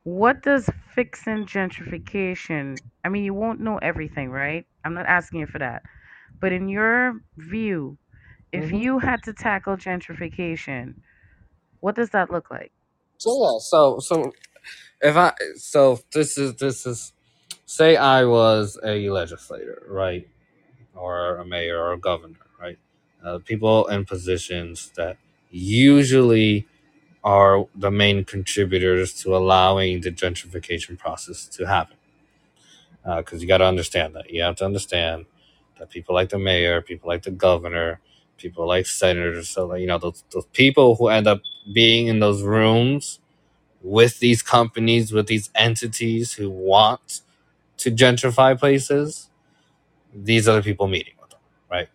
[0.04, 4.66] What does fixing gentrification, I mean, you won't know everything, right?
[4.86, 5.84] I'm not asking you for that.
[6.40, 7.98] But in your view,
[8.52, 8.80] if mhm.
[8.82, 10.96] you had to tackle gentrification,
[11.82, 12.72] what does that look like?
[13.18, 14.32] so yeah, so so
[15.02, 17.14] if I so this is this is
[17.72, 20.28] say I was a legislator, right,
[20.94, 22.78] or a mayor or a governor, right,
[23.24, 25.18] uh, people in positions that
[25.52, 26.68] usually
[27.24, 31.98] are the main contributors to allowing the gentrification process to happen.
[33.06, 34.30] Because uh, you got to understand that.
[34.30, 35.26] You have to understand
[35.80, 38.02] that people like the mayor, people like the governor,
[38.38, 41.42] people like senators, so like, you know those those people who end up
[41.74, 43.20] being in those rooms
[43.82, 47.22] with these companies, with these entities who want
[47.82, 49.30] to gentrify places.
[50.14, 51.40] These are the people meeting with them,
[51.72, 51.90] right?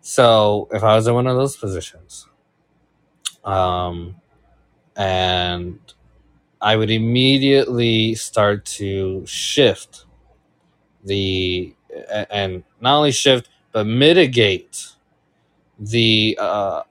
[0.00, 2.26] So if I was in one of those positions,
[3.44, 4.16] um,
[4.96, 5.78] and
[6.60, 10.06] I would immediately start to shift
[11.04, 11.74] the
[12.30, 14.88] and not only shift but mitigate
[15.78, 16.82] the uh,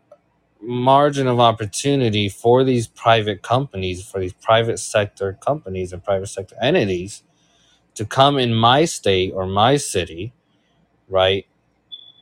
[0.61, 6.55] margin of opportunity for these private companies, for these private sector companies and private sector
[6.61, 7.23] entities
[7.99, 10.33] to come in my state or my city,
[11.09, 11.47] right,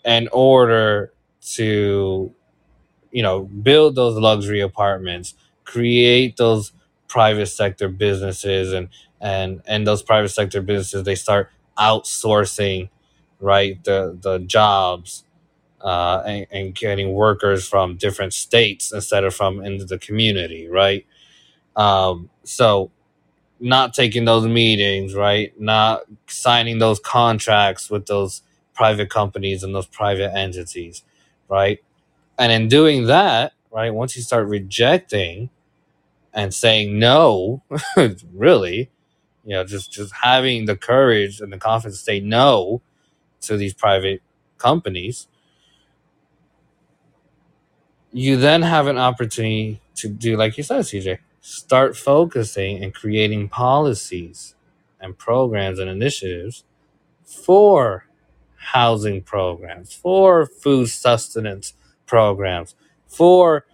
[0.05, 1.13] in order
[1.55, 2.33] to
[3.11, 5.35] you know build those luxury apartments
[5.65, 6.73] create those
[7.07, 8.89] private sector businesses and
[9.21, 12.89] and and those private sector businesses they start outsourcing
[13.41, 15.25] right the the jobs
[15.81, 21.05] uh, and, and getting workers from different states instead of from into the community right?
[21.75, 22.91] Um, so
[23.59, 25.59] not taking those meetings right?
[25.59, 28.43] Not signing those contracts with those
[28.75, 31.03] private companies and those private entities
[31.49, 31.79] right?
[32.39, 35.51] And in doing that, right, once you start rejecting
[36.33, 37.63] and saying no,
[38.33, 38.91] really,
[39.45, 42.81] you know, just just having the courage and the confidence to say no
[43.41, 44.21] to these private
[44.57, 45.27] companies,
[48.11, 53.49] you then have an opportunity to do like you said, CJ, start focusing and creating
[53.49, 54.55] policies
[54.99, 56.63] and programs and initiatives
[57.25, 58.05] for
[58.57, 61.73] housing programs, for food sustenance
[62.07, 62.75] programs,
[63.07, 63.65] for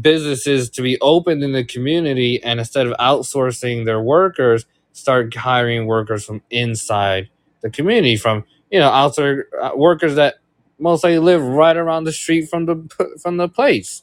[0.00, 5.86] businesses to be opened in the community and instead of outsourcing their workers, start hiring
[5.86, 7.30] workers from inside
[7.62, 10.36] the community, from you know outside uh, workers that
[10.78, 14.02] most likely live right around the street from the from the place,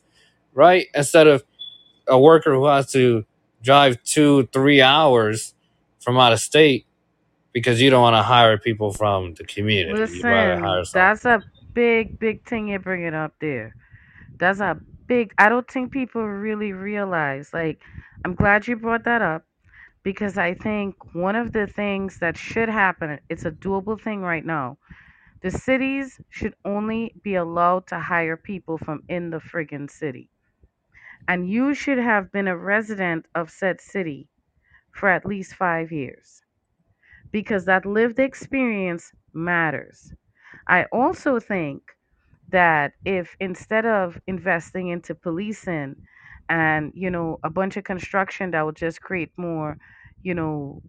[0.54, 0.88] right?
[0.96, 1.44] Instead of
[2.08, 3.26] a worker who has to
[3.64, 5.54] drive two three hours
[6.00, 6.86] from out of state
[7.54, 9.90] because you don't want to hire people from the community.
[9.90, 13.76] You'd rather hire Listen, that's a big, big thing you're bringing up there.
[14.38, 17.54] That's a big, I don't think people really realize.
[17.54, 17.82] Like,
[18.26, 19.44] I'm glad you brought that up
[20.04, 24.46] because I think one of the things that should happen, it's a doable thing right
[24.46, 24.78] now.
[25.42, 30.30] The cities should only be allowed to hire people from in the friggin' city.
[31.28, 34.30] And you should have been a resident of said city
[34.94, 36.44] for at least five years.
[37.32, 40.14] Because that lived experience matters.
[40.68, 41.84] I also think
[42.50, 45.96] that if instead of investing into policing
[46.50, 49.78] and you know a bunch of construction that would just create more
[50.24, 50.82] you know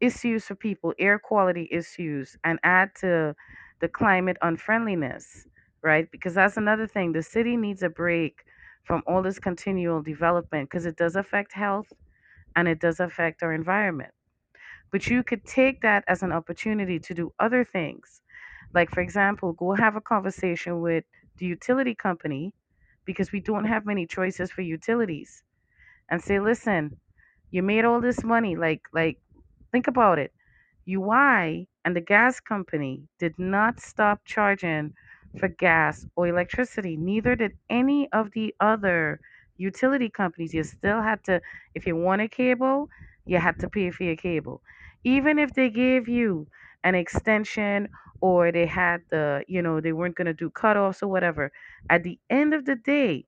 [0.00, 3.34] issues for people air quality issues and add to
[3.80, 5.46] the climate unfriendliness
[5.82, 6.10] right?
[6.10, 7.12] Because that's another thing.
[7.12, 8.42] The city needs a break
[8.86, 11.88] from all this continual development because it does affect health
[12.56, 14.12] and it does affect our environment
[14.92, 18.22] but you could take that as an opportunity to do other things.
[18.74, 21.04] Like, for example, go have a conversation with
[21.38, 22.54] the utility company
[23.06, 25.44] because we don't have many choices for utilities
[26.10, 26.98] and say, listen,
[27.50, 28.56] you made all this money.
[28.56, 29.18] Like, like,
[29.72, 30.32] think about it.
[30.86, 34.94] UI and the gas company did not stop charging
[35.38, 36.96] for gas or electricity.
[36.96, 39.20] Neither did any of the other
[39.56, 40.54] utility companies.
[40.54, 41.40] You still had to,
[41.74, 42.88] if you want a cable,
[43.26, 44.62] you had to pay for your cable.
[45.04, 46.48] Even if they gave you
[46.84, 47.88] an extension
[48.20, 51.52] or they had the, you know, they weren't going to do cutoffs or whatever,
[51.90, 53.26] at the end of the day,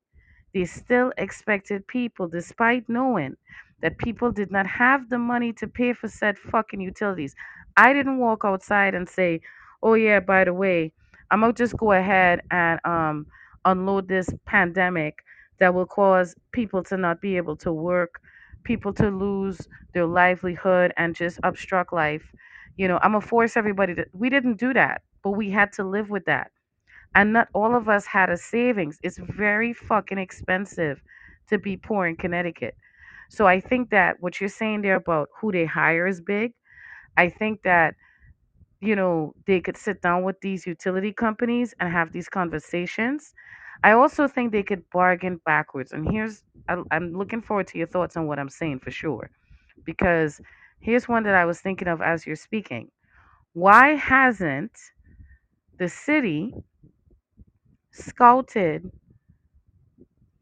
[0.55, 3.37] they still expected people, despite knowing
[3.81, 7.35] that people did not have the money to pay for said fucking utilities.
[7.77, 9.41] I didn't walk outside and say,
[9.83, 10.93] "Oh yeah, by the way,
[11.31, 13.27] I'm gonna just go ahead and um
[13.65, 15.17] unload this pandemic
[15.61, 18.21] that will cause people to not be able to work,
[18.65, 22.33] people to lose their livelihood and just obstruct life.
[22.77, 24.07] You know, I'm gonna force everybody to.
[24.13, 26.51] We didn't do that, but we had to live with that
[27.15, 28.99] And not all of us had a savings.
[29.03, 31.03] It's very fucking expensive
[31.49, 32.77] to be poor in Connecticut.
[33.31, 36.53] So I think that what you're saying there about who they hire is big.
[37.17, 37.95] I think that
[38.81, 43.35] you know, they could sit down with these utility companies and have these conversations.
[43.83, 45.93] I also think they could bargain backwards.
[45.93, 49.31] And here's, I'm looking forward to your thoughts on what I'm saying for sure.
[49.85, 50.41] Because
[50.81, 52.91] here's one that I was thinking of as you're speaking.
[53.53, 54.73] Why hasn't
[55.79, 56.55] the city
[57.91, 58.91] scouted,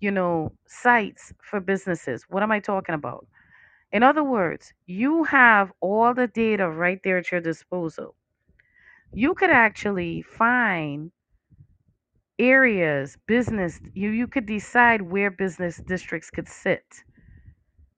[0.00, 2.24] you know, sites for businesses?
[2.28, 3.26] What am I talking about?
[3.92, 8.14] In other words, you have all the data right there at your disposal.
[9.16, 11.12] You could actually find
[12.38, 16.84] areas, business, you, you could decide where business districts could sit.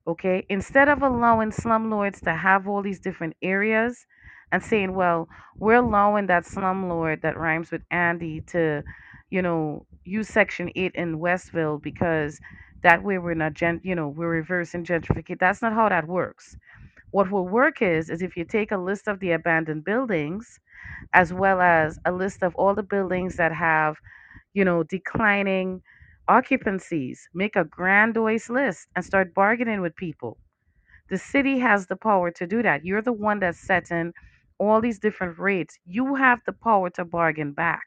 [0.07, 0.47] Okay.
[0.51, 4.07] Instead of allowing slumlords to have all these different areas
[4.53, 8.85] and saying, well, we're allowing that slumlord that rhymes with Andy to,
[9.31, 12.41] you know, use Section 8 in Westville because
[12.83, 15.41] that way we're not, gen- you know, we're reversing gentrification.
[15.41, 16.57] That's not how that works.
[17.13, 20.61] What will work is, is if you take a list of the abandoned buildings
[21.13, 23.97] as well as a list of all the buildings that have
[24.55, 25.83] you know, declining
[26.29, 27.29] occupancies.
[27.35, 30.39] Make a grandiose list and start bargaining with people.
[31.11, 32.85] The city has the power to do that.
[32.85, 34.13] You're the one that's setting
[34.59, 35.79] all these different rates.
[35.85, 37.85] You have the power to bargain back.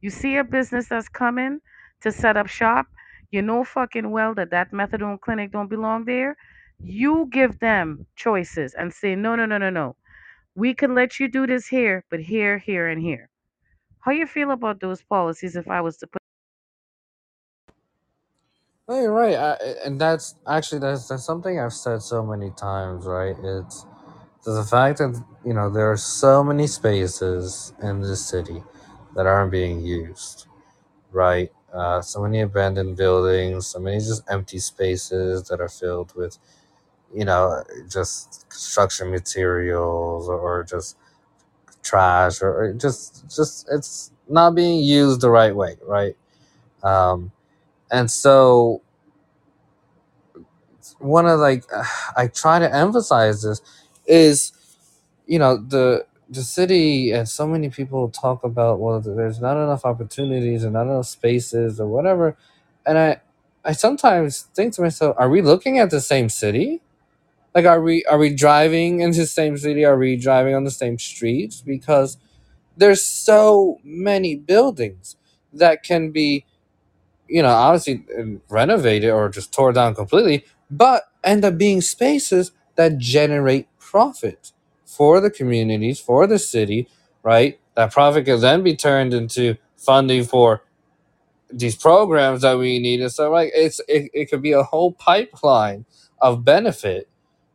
[0.00, 1.60] You see a business that's coming
[2.02, 2.86] to set up shop,
[3.30, 6.36] you know fucking well that that methadone clinic don't belong there.
[6.78, 9.96] You give them choices and say, no, no, no, no, no.
[10.56, 13.30] We can let you do this here, but here, here, and here.
[14.00, 16.22] How you feel about those policies if I was to put
[18.88, 23.06] No, you're right, I, and that's actually that's that's something I've said so many times,
[23.06, 23.36] right?
[23.42, 23.86] It's
[24.44, 28.62] the fact that you know there are so many spaces in the city
[29.16, 30.46] that aren't being used,
[31.12, 31.50] right?
[31.74, 36.38] Uh, so many abandoned buildings, so many just empty spaces that are filled with,
[37.14, 40.96] you know, just construction materials or, just
[41.82, 46.16] trash or, or just just it's not being used the right way, right?
[46.82, 47.32] Um,
[47.90, 48.82] and so
[50.98, 51.64] one of like
[52.16, 53.60] I try to emphasize this
[54.06, 54.52] is
[55.26, 59.84] you know the the city and so many people talk about well there's not enough
[59.84, 62.36] opportunities and not enough spaces or whatever
[62.86, 63.20] and I
[63.64, 66.82] I sometimes think to myself are we looking at the same city
[67.54, 70.70] like are we are we driving into the same city are we driving on the
[70.70, 72.18] same streets because
[72.76, 75.16] there's so many buildings
[75.52, 76.44] that can be
[77.28, 82.52] you know, obviously uh, renovated or just tore down completely, but end up being spaces
[82.76, 84.52] that generate profit
[84.86, 86.88] for the communities, for the city,
[87.24, 87.60] right?
[87.76, 90.62] That profit can then be turned into funding for
[91.52, 93.02] these programs that we need.
[93.02, 95.86] And so, like, it's it, it could be a whole pipeline
[96.22, 97.09] of benefit,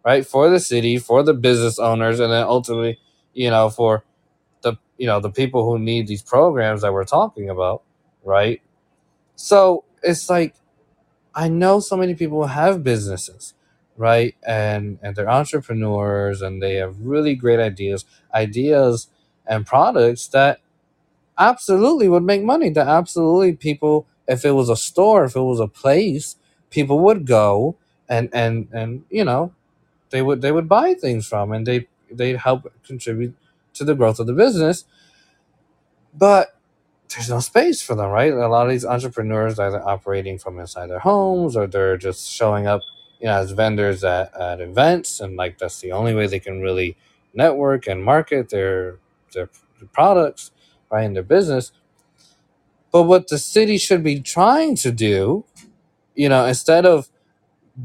[0.06, 3.00] right, for the city, for the business owners, and then ultimately,
[3.34, 4.06] you know, for
[4.64, 7.84] the you know the people who need these programs that we're talking about,
[8.24, 8.62] right?
[9.36, 10.56] So it's like
[11.36, 13.54] I know so many people have businesses,
[13.98, 14.36] right?
[14.48, 19.08] And and they're entrepreneurs and they have really great ideas, ideas
[19.48, 20.60] and products that
[21.40, 22.70] absolutely would make money.
[22.72, 26.38] That absolutely people if it was a store, if it was a place,
[26.72, 27.78] people would go
[28.10, 29.55] and and and you know,
[30.16, 33.36] they would they would buy things from and they they'd help contribute
[33.76, 34.86] to the growth of the business.
[36.14, 36.56] But
[37.10, 38.34] there's no space for them, right?
[38.34, 42.30] A lot of these entrepreneurs are either operating from inside their homes or they're just
[42.32, 42.82] showing up,
[43.20, 46.62] you know, as vendors at, at events, and like that's the only way they can
[46.62, 46.98] really
[47.34, 49.00] network and market their
[49.34, 49.50] their
[49.94, 50.52] products,
[50.92, 51.72] right, their business.
[52.92, 55.46] But what the city should be trying to do,
[56.16, 57.10] you know, instead of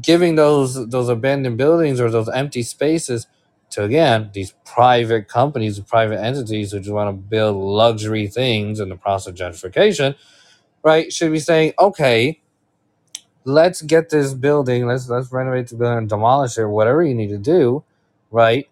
[0.01, 3.27] giving those those abandoned buildings or those empty spaces
[3.71, 8.89] to again these private companies, private entities who just want to build luxury things in
[8.89, 10.15] the process of gentrification,
[10.83, 11.11] right?
[11.11, 12.41] Should be saying, okay,
[13.45, 17.37] let's get this building, let's let's renovate the building demolish it, whatever you need to
[17.37, 17.83] do,
[18.31, 18.67] right?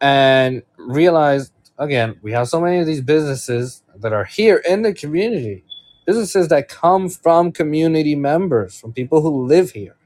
[0.00, 4.94] And realize again, we have so many of these businesses that are here in the
[4.94, 5.64] community,
[6.06, 9.96] businesses that come from community members, from people who live here.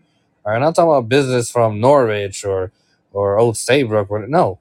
[0.47, 2.71] All right, I'm not talking about business from Norwich or
[3.13, 4.11] or Old Saybrook.
[4.13, 4.61] Or, no,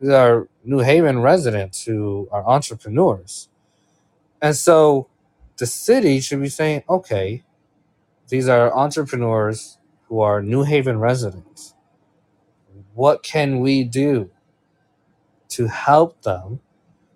[0.00, 3.50] these are New Haven residents who are entrepreneurs.
[4.40, 5.08] And so
[5.58, 7.44] the city should be saying, okay,
[8.28, 11.74] these are entrepreneurs who are New Haven residents.
[12.94, 14.30] What can we do
[15.50, 16.60] to help them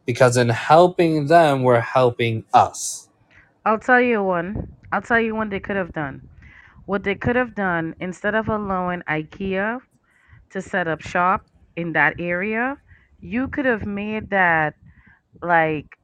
[0.06, 3.08] because in helping them, we're helping us.
[3.64, 4.74] I'll tell you one.
[4.90, 6.28] I'll tell you one they could have done.
[6.86, 9.80] What they could have done instead of allowing IKEA
[10.50, 11.42] to set up shop
[11.76, 12.78] in that area,
[13.20, 14.74] you could have made that
[15.42, 15.98] like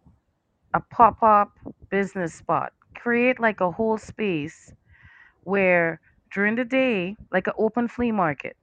[0.74, 1.52] a pop up
[1.90, 2.72] business spot.
[2.96, 4.72] Create like a whole space
[5.42, 6.00] where
[6.32, 8.56] during the day, like an open flea market.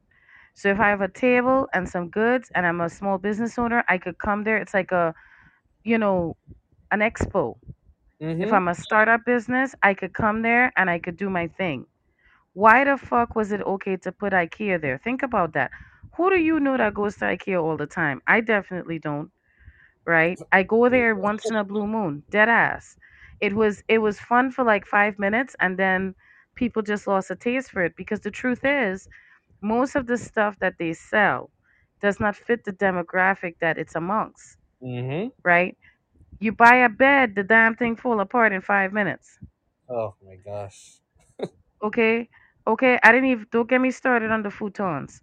[0.56, 3.84] So if I have a table and some goods and I'm a small business owner,
[3.88, 4.58] I could come there.
[4.58, 5.14] It's like a,
[5.84, 6.36] you know,
[6.92, 7.56] an expo.
[8.42, 8.54] If Mm-hmm.
[8.54, 11.86] I'm a startup business, I could come there and I could do my thing.
[12.56, 15.00] Why the fuck was it okay to put IKEA there?
[15.00, 15.72] Think about that.
[16.18, 18.24] Who do you know that goes to IKEA all the time?
[18.28, 19.32] I definitely don't,
[20.06, 20.40] right?
[20.52, 22.98] I go there once in a blue moon, dead ass.
[23.42, 26.16] It was it was fun for like 5 minutes and then
[26.56, 29.10] people just lost a taste for it because the truth is
[29.62, 31.52] most of the stuff that they sell
[32.02, 35.28] does not fit the demographic that it's amongst, Mm-hmm.
[35.44, 35.78] right?
[36.40, 39.40] You buy a bed, the damn thing fall apart in 5 minutes.
[39.90, 41.00] Oh my gosh.
[41.84, 42.30] Okay?
[42.68, 45.22] Okay, I didn't even don't get me started on the futons.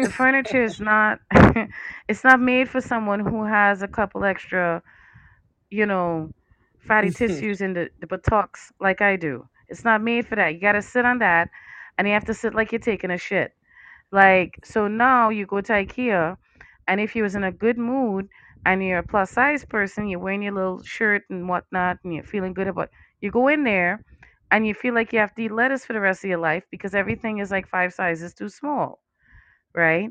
[0.00, 1.20] The furniture is not
[2.08, 4.82] it's not made for someone who has a couple extra,
[5.70, 6.32] you know,
[6.80, 9.46] fatty tissues in the, the buttocks like I do.
[9.68, 10.54] It's not made for that.
[10.54, 11.50] You gotta sit on that
[11.98, 13.52] and you have to sit like you're taking a shit.
[14.12, 16.36] Like so now you go to IKEA
[16.88, 18.28] and if you was in a good mood
[18.66, 22.24] and you're a plus size person, you're wearing your little shirt and whatnot and you're
[22.24, 22.90] feeling good about
[23.20, 24.04] you go in there
[24.52, 26.64] and you feel like you have to eat lettuce for the rest of your life
[26.70, 29.02] because everything is like five sizes too small,
[29.74, 30.10] right?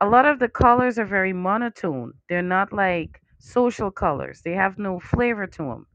[0.00, 2.12] a lot of the colors are very monotone.
[2.28, 4.42] They're not like social colors.
[4.44, 5.86] They have no flavor to them.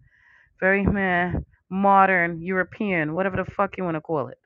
[0.59, 1.33] Very meh,
[1.69, 4.39] modern, European, whatever the fuck you want to call it.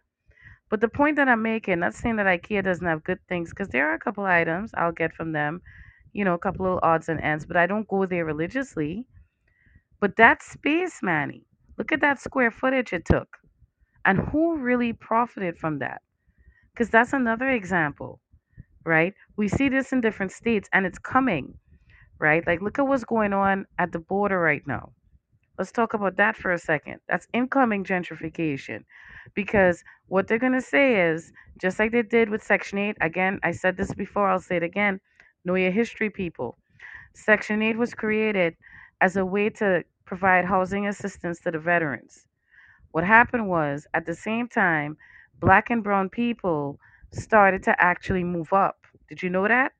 [0.70, 3.70] But the point that I'm making, not saying that IKEA doesn't have good things, because
[3.70, 5.62] there are a couple items I'll get from them,
[6.14, 9.08] you know, a couple of odds and ends, but I don't go there religiously.
[10.00, 13.38] But that space, Manny, look at that square footage it took.
[14.06, 16.02] And who really profited from that?
[16.74, 18.20] Because that's another example,
[18.86, 19.14] right?
[19.38, 21.56] We see this in different states and it's coming
[22.20, 22.46] right?
[22.48, 24.94] Like, look at what's going on at the border right now.
[25.60, 27.00] Let's talk about that for a second.
[27.10, 28.86] That's incoming gentrification.
[29.36, 33.40] Because what they're going to say is, just like they did with Section 8, again,
[33.44, 35.00] I said this before, I'll say it again
[35.46, 36.58] know your history, people.
[37.16, 38.56] Section 8 was created
[39.02, 39.84] as a way to
[40.14, 42.28] provide housing assistance to the veterans.
[42.92, 44.98] What happened was, at the same time,
[45.40, 46.80] black and brown people
[47.12, 48.78] started to actually move up.
[49.10, 49.74] Did you know that?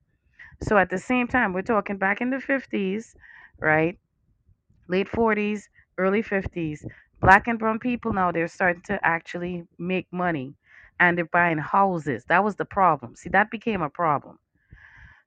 [0.64, 3.16] So at the same time, we're talking back in the 50s,
[3.60, 4.00] right?
[4.88, 6.86] Late 40s, early 50s.
[7.22, 10.56] Black and brown people now they're starting to actually make money
[11.00, 12.26] and they're buying houses.
[12.30, 13.16] That was the problem.
[13.16, 14.40] See, that became a problem.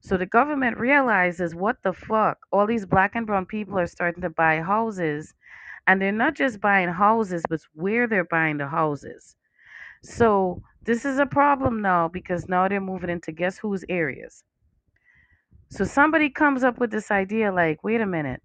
[0.07, 2.39] So the government realizes what the fuck?
[2.53, 5.35] All these black and brown people are starting to buy houses
[5.89, 9.35] and they're not just buying houses, but where they're buying the houses.
[10.05, 14.45] So this is a problem now because now they're moving into guess whose areas.
[15.71, 18.41] So somebody comes up with this idea like, wait a minute,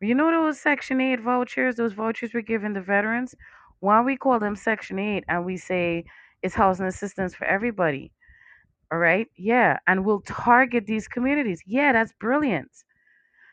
[0.00, 3.34] you know those Section 8 vouchers, those vouchers we're giving the veterans?
[3.80, 6.04] Why we call them Section 8 and we say
[6.40, 8.12] it's housing assistance for everybody?
[8.92, 9.28] All right.
[9.36, 9.78] Yeah.
[9.86, 11.62] And we'll target these communities.
[11.66, 12.70] Yeah, that's brilliant.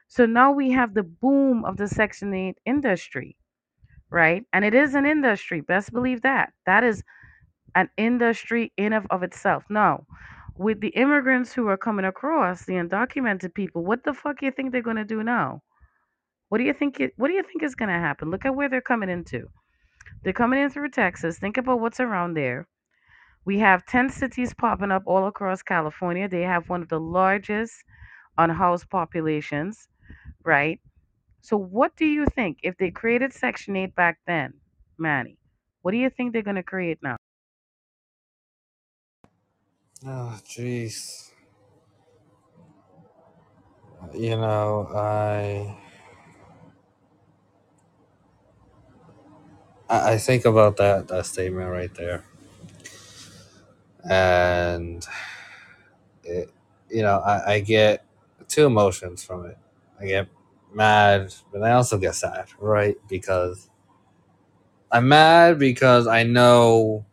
[0.08, 3.38] So now we have the boom of the Section 8 industry,
[4.10, 4.46] right?
[4.54, 5.62] And it is an industry.
[5.62, 6.54] Best believe that.
[6.66, 7.04] That is
[7.76, 9.66] an industry in of, of itself.
[9.70, 10.06] Now,
[10.58, 14.52] with the immigrants who are coming across, the undocumented people, what the fuck do you
[14.52, 15.64] think they're gonna do now?
[16.50, 17.00] What do you think?
[17.00, 18.32] It, what do you think is gonna happen?
[18.32, 19.48] Look at where they're coming into.
[20.24, 21.40] They're coming in through Texas.
[21.40, 22.68] Think about what's around there.
[23.48, 26.30] We have ten cities popping up all across California.
[26.30, 27.76] They have one of the largest
[28.38, 29.88] unhoused populations,
[30.45, 30.82] right?
[31.41, 34.54] So, what do you think if they created Section Eight back then,
[35.00, 35.39] Manny?
[35.84, 37.18] What do you think they're gonna create now?
[40.06, 41.32] Oh, jeez.
[44.14, 45.78] You know, I
[49.89, 52.26] I I think about that that statement right there,
[54.10, 55.06] and
[56.24, 56.52] it,
[56.89, 58.06] you know, I, I get
[58.48, 59.58] two emotions from it.
[60.00, 60.28] I get
[60.74, 62.98] mad, but I also get sad, right?
[63.10, 63.70] Because
[64.91, 67.06] I'm mad because I know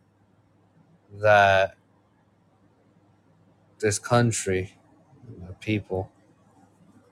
[1.21, 1.75] that
[3.79, 4.73] this country,
[5.47, 6.11] the people,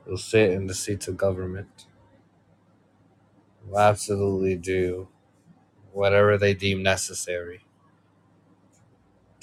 [0.05, 1.85] will sit in the seats of government,
[3.67, 5.07] will absolutely do
[5.93, 7.63] whatever they deem necessary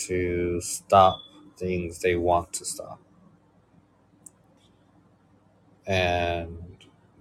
[0.08, 1.20] to stop
[1.58, 3.00] things they want to stop.
[5.86, 6.58] And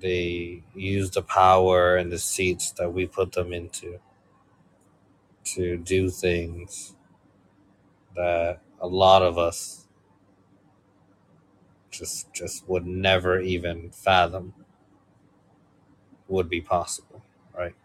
[0.02, 4.00] They use the power and the seats that we put them into
[5.46, 6.96] to do things
[8.16, 9.88] that a lot of us
[11.92, 14.54] just just would never even fathom
[16.28, 17.22] would be possible,
[17.58, 17.76] right?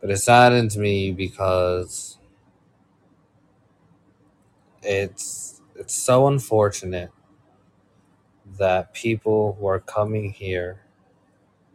[0.00, 2.17] But it saddens me because
[4.82, 7.10] it's it's so unfortunate
[8.58, 10.82] that people who are coming here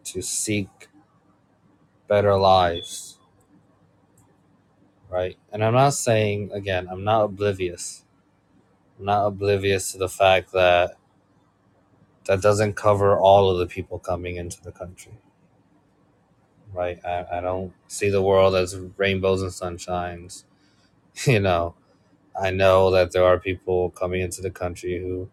[0.06, 0.70] to seek
[2.08, 3.20] better lives,
[5.10, 5.38] right?
[5.54, 8.06] And I'm not saying again, I'm not oblivious.
[9.00, 10.98] I'm not oblivious to the fact that
[12.26, 15.14] that doesn't cover all of the people coming into the country,
[16.74, 17.00] right?
[17.06, 20.46] I, I don't see the world as rainbows and sunshines.
[21.28, 21.76] You know,
[22.42, 25.30] I know that there are people coming into the country who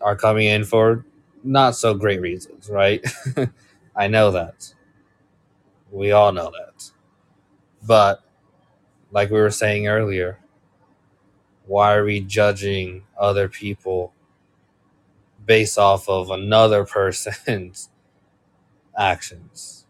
[0.00, 1.04] are coming in for
[1.44, 3.04] not so great reasons, right?
[3.96, 4.74] I know that.
[5.90, 6.90] We all know that.
[7.82, 8.22] But
[9.12, 10.38] like we were saying earlier,
[11.66, 14.12] why are we judging other people
[15.44, 17.90] based off of another person's
[18.98, 19.86] actions,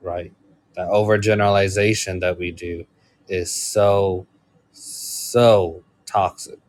[0.00, 0.32] right?
[0.76, 2.86] That overgeneralization that we do
[3.28, 4.26] is so,
[5.34, 6.60] so toxic.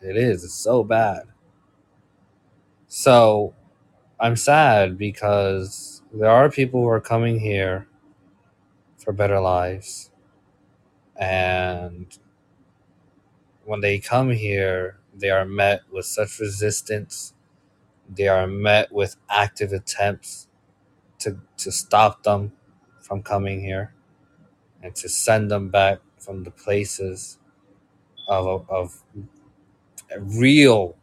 [0.00, 0.42] It is.
[0.42, 1.24] It's so bad.
[2.86, 3.54] So
[4.18, 7.86] I'm sad because there are people who are coming here
[8.96, 10.10] for better lives.
[11.16, 12.06] And
[13.66, 17.34] when they come here, they are met with such resistance.
[18.08, 20.48] They are met with active attempts
[21.18, 22.52] to, to stop them
[23.02, 23.92] from coming here
[24.82, 27.38] and to send them back from the places
[28.28, 29.02] of, of
[30.20, 30.96] real,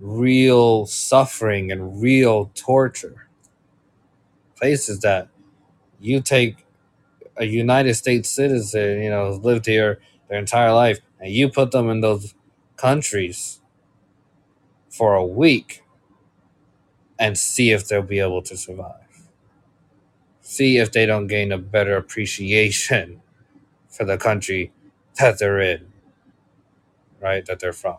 [0.00, 3.28] real suffering and real torture.
[4.56, 5.28] Places that
[6.00, 6.66] you take
[7.36, 11.90] a United States citizen, you know, lived here their entire life, and you put them
[11.90, 12.34] in those
[12.76, 13.60] countries
[14.90, 15.82] for a week
[17.18, 18.94] and see if they'll be able to survive.
[20.42, 23.22] See if they don't gain a better appreciation
[23.90, 24.72] for the country
[25.18, 25.87] that they're in,
[27.20, 27.44] right?
[27.46, 27.98] That they're from.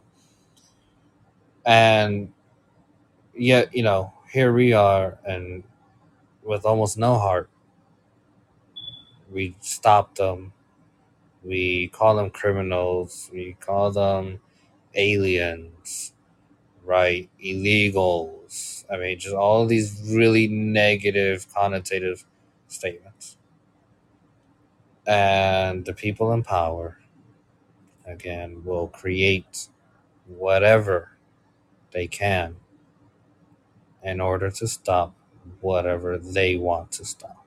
[1.65, 2.33] And
[3.35, 5.63] yet, you know, here we are, and
[6.43, 7.49] with almost no heart,
[9.31, 10.53] we stop them.
[11.43, 13.29] We call them criminals.
[13.33, 14.41] We call them
[14.95, 16.13] aliens,
[16.83, 17.29] right?
[17.43, 18.85] Illegals.
[18.91, 22.25] I mean, just all these really negative, connotative
[22.67, 23.37] statements.
[25.07, 26.99] And the people in power,
[28.09, 29.69] again, will create
[30.27, 31.11] whatever
[31.93, 32.57] they can
[34.03, 35.15] in order to stop
[35.61, 37.45] whatever they want to stop.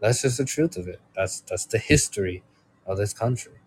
[0.00, 1.00] That's just the truth of it.
[1.16, 2.42] That's that's the history
[2.86, 3.60] of this country.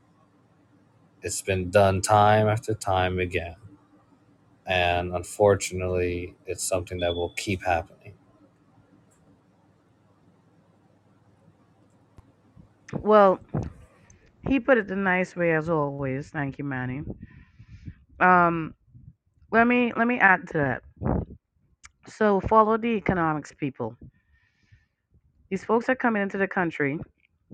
[1.23, 3.55] It's been done time after time again.
[4.65, 8.13] And unfortunately, it's something that will keep happening.
[13.01, 13.39] Well,
[14.47, 16.29] he put it the nice way as always.
[16.29, 17.03] Thank you, Manny.
[18.19, 18.73] Um,
[19.51, 20.83] let me let me add to that.
[22.07, 23.95] So follow the economics, people.
[25.49, 26.99] These folks are coming into the country.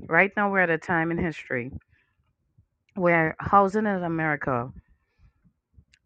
[0.07, 1.71] Right now, we're at a time in history
[2.95, 4.71] where housing in America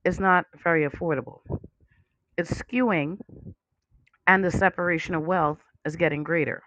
[0.04, 1.42] is not very affordable.
[2.38, 3.20] It's skewing,
[4.28, 6.64] and the separation of wealth is getting greater.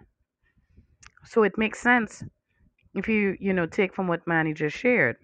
[1.24, 2.22] So it makes sense
[2.97, 5.16] if you you know take from what Manny just shared.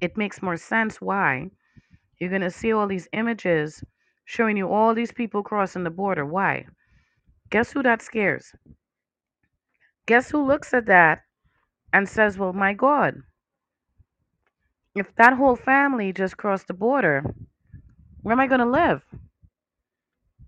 [0.00, 1.50] It makes more sense why
[2.18, 3.82] you're gonna see all these images
[4.24, 6.24] showing you all these people crossing the border.
[6.24, 6.66] Why?
[7.50, 8.54] Guess who that scares?
[10.06, 11.22] Guess who looks at that
[11.92, 13.22] and says, Well, my God,
[14.94, 17.24] if that whole family just crossed the border,
[18.22, 19.02] where am I going to live?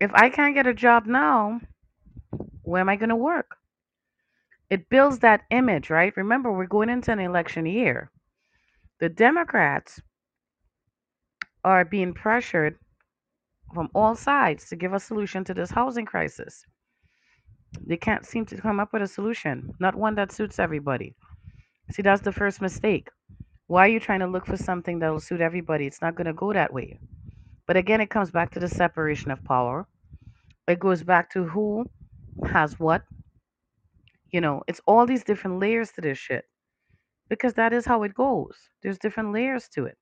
[0.01, 1.61] If I can't get a job now,
[2.63, 3.57] where am I going to work?
[4.71, 6.17] It builds that image, right?
[6.17, 8.11] Remember, we're going into an election year.
[9.01, 10.01] The Democrats
[11.65, 12.77] are being pressured
[13.75, 16.65] from all sides to give a solution to this housing crisis.
[17.87, 21.15] They can't seem to come up with a solution, not one that suits everybody.
[21.91, 23.09] See, that's the first mistake.
[23.67, 25.87] Why are you trying to look for something that will suit everybody?
[25.87, 26.99] It's not going to go that way.
[27.67, 29.87] But again, it comes back to the separation of power.
[30.67, 31.87] It goes back to who
[32.47, 33.03] has what.
[34.31, 36.45] You know, it's all these different layers to this shit
[37.29, 38.57] because that is how it goes.
[38.83, 39.99] There's different layers to it,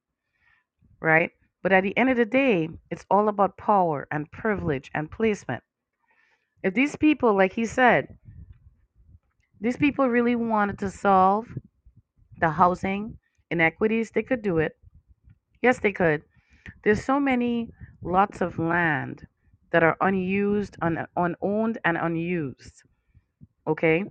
[1.01, 1.31] right?
[1.63, 5.63] But at the end of the day, it's all about power and privilege and placement.
[6.63, 8.17] If these people, like he said,
[9.61, 11.47] these people really wanted to solve
[12.41, 13.19] the housing
[13.51, 14.77] inequities, they could do it.
[15.63, 16.23] Yes, they could.
[16.85, 17.71] There's so many
[18.03, 19.27] lots of land
[19.73, 22.83] that are unused, un- unowned, and unused.
[23.67, 24.05] Okay?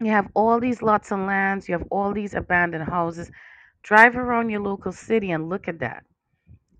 [0.00, 3.30] You have all these lots of lands, you have all these abandoned houses.
[3.82, 6.04] Drive around your local city and look at that.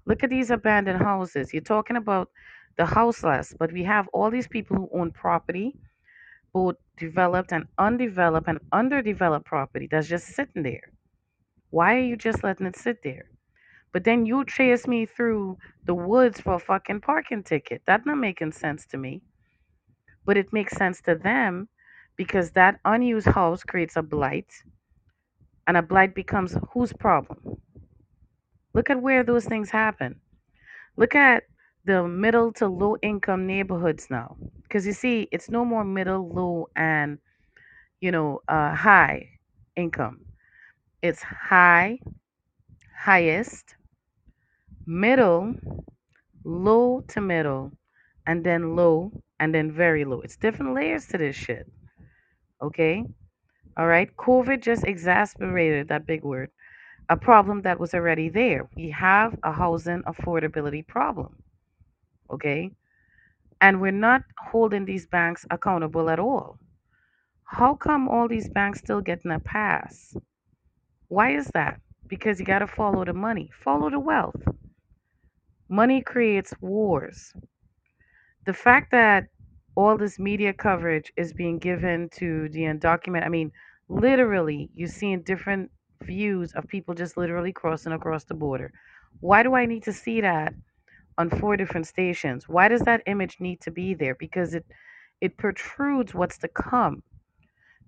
[0.06, 1.52] Look at these abandoned houses.
[1.52, 2.30] You're talking about
[2.76, 5.76] the houseless, but we have all these people who own property,
[6.52, 10.92] both developed and undeveloped and underdeveloped property that's just sitting there.
[11.70, 13.26] Why are you just letting it sit there?
[13.92, 17.82] But then you chase me through the woods for a fucking parking ticket.
[17.86, 19.22] That's not making sense to me.
[20.24, 21.68] But it makes sense to them
[22.20, 24.52] because that unused house creates a blight,
[25.66, 27.38] and a blight becomes whose problem?
[28.74, 30.20] Look at where those things happen.
[30.98, 31.44] Look at
[31.86, 34.36] the middle to low income neighborhoods now.
[34.64, 37.16] Because you see, it's no more middle, low, and,
[38.02, 39.30] you know, uh, high
[39.74, 40.20] income.
[41.00, 42.00] It's high,
[42.94, 43.76] highest,
[44.84, 45.54] middle,
[46.44, 47.72] low to middle,
[48.26, 50.20] and then low, and then very low.
[50.20, 51.66] It's different layers to this shit.
[52.62, 53.04] Okay?
[53.76, 54.14] All right?
[54.16, 56.50] COVID just exacerbated that big word,
[57.08, 58.68] a problem that was already there.
[58.76, 61.36] We have a housing affordability problem.
[62.30, 62.70] Okay?
[63.60, 66.58] And we're not holding these banks accountable at all.
[67.44, 70.16] How come all these banks still getting a pass?
[71.08, 71.80] Why is that?
[72.06, 74.40] Because you got to follow the money, follow the wealth.
[75.68, 77.32] Money creates wars.
[78.46, 79.26] The fact that
[79.76, 83.52] all this media coverage is being given to the undocumented, I mean,
[83.88, 85.70] literally, you're seeing different
[86.02, 88.72] views of people just literally crossing across the border.
[89.20, 90.54] Why do I need to see that
[91.18, 92.48] on four different stations?
[92.48, 94.14] Why does that image need to be there?
[94.14, 94.66] Because it
[95.20, 97.02] it protrudes what's to come.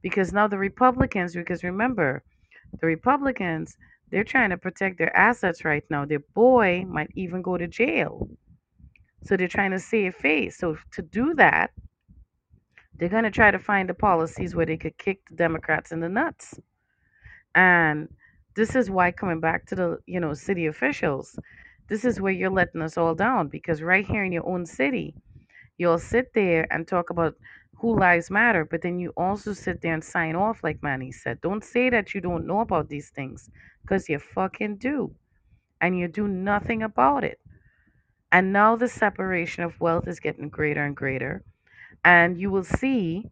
[0.02, 2.22] Because now the Republicans, because remember,
[2.80, 3.76] the Republicans,
[4.10, 6.04] they're trying to protect their assets right now.
[6.04, 8.28] Their boy might even go to jail.
[9.24, 10.58] So they're trying to save face.
[10.58, 11.70] So to do that,
[12.98, 16.00] they're going to try to find the policies where they could kick the Democrats in
[16.00, 16.60] the nuts.
[17.54, 18.08] And
[18.54, 21.38] this is why coming back to the, you know, city officials,
[21.88, 25.14] this is where you're letting us all down because right here in your own city,
[25.78, 27.34] you'll sit there and talk about
[27.76, 31.40] who lives matter, but then you also sit there and sign off like Manny said.
[31.40, 33.50] Don't say that you don't know about these things
[33.82, 35.12] because you fucking do.
[35.80, 37.40] And you do nothing about it.
[38.32, 41.44] And now the separation of wealth is getting greater and greater.
[42.04, 43.30] And you will see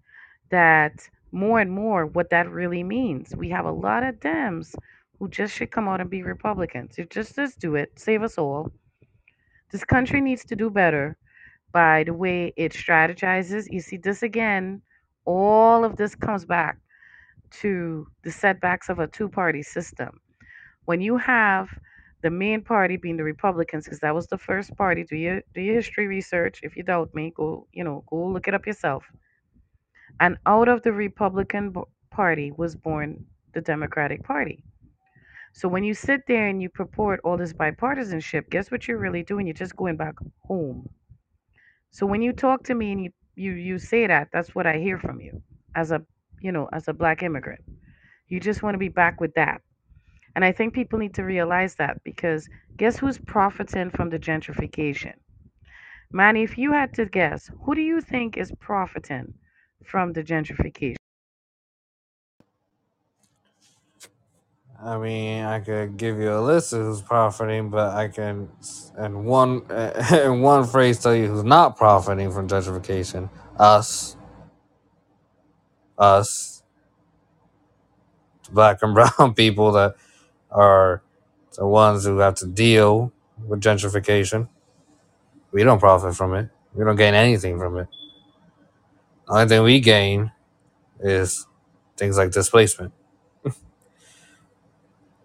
[0.50, 3.34] that more and more what that really means.
[3.36, 4.74] We have a lot of Dems
[5.18, 6.98] who just should come out and be Republicans.
[6.98, 7.98] You just just do it.
[7.98, 8.72] Save us all.
[9.72, 11.16] This country needs to do better
[11.72, 13.66] by the way it strategizes.
[13.70, 14.82] You see, this again,
[15.24, 16.78] all of this comes back
[17.62, 20.20] to the setbacks of a two party system.
[20.86, 21.68] When you have
[22.22, 25.04] the main party being the Republicans, because that was the first party.
[25.04, 26.60] Do your do your history research.
[26.62, 29.04] If you doubt me, go you know go look it up yourself.
[30.20, 31.74] And out of the Republican
[32.10, 34.62] Party was born the Democratic Party.
[35.52, 39.22] So when you sit there and you purport all this bipartisanship, guess what you're really
[39.22, 39.46] doing?
[39.46, 40.14] You're just going back
[40.46, 40.88] home.
[41.90, 44.78] So when you talk to me and you you you say that, that's what I
[44.78, 45.42] hear from you
[45.74, 46.02] as a
[46.40, 47.62] you know as a black immigrant.
[48.28, 49.60] You just want to be back with that.
[50.36, 55.14] And I think people need to realize that because guess who's profiting from the gentrification?
[56.12, 59.34] Manny, if you had to guess, who do you think is profiting
[59.84, 60.96] from the gentrification?
[64.82, 68.48] I mean, I could give you a list of who's profiting, but I can,
[68.98, 69.62] in one
[70.12, 73.28] in one phrase, tell you who's not profiting from gentrification.
[73.58, 74.16] Us,
[75.98, 76.62] us,
[78.52, 79.96] black and brown people that
[80.52, 81.02] are
[81.56, 83.12] the ones who have to deal
[83.46, 84.48] with gentrification.
[85.52, 86.48] We don't profit from it.
[86.74, 87.88] We don't gain anything from it.
[89.26, 90.32] The only thing we gain
[91.00, 91.46] is
[91.96, 92.92] things like displacement.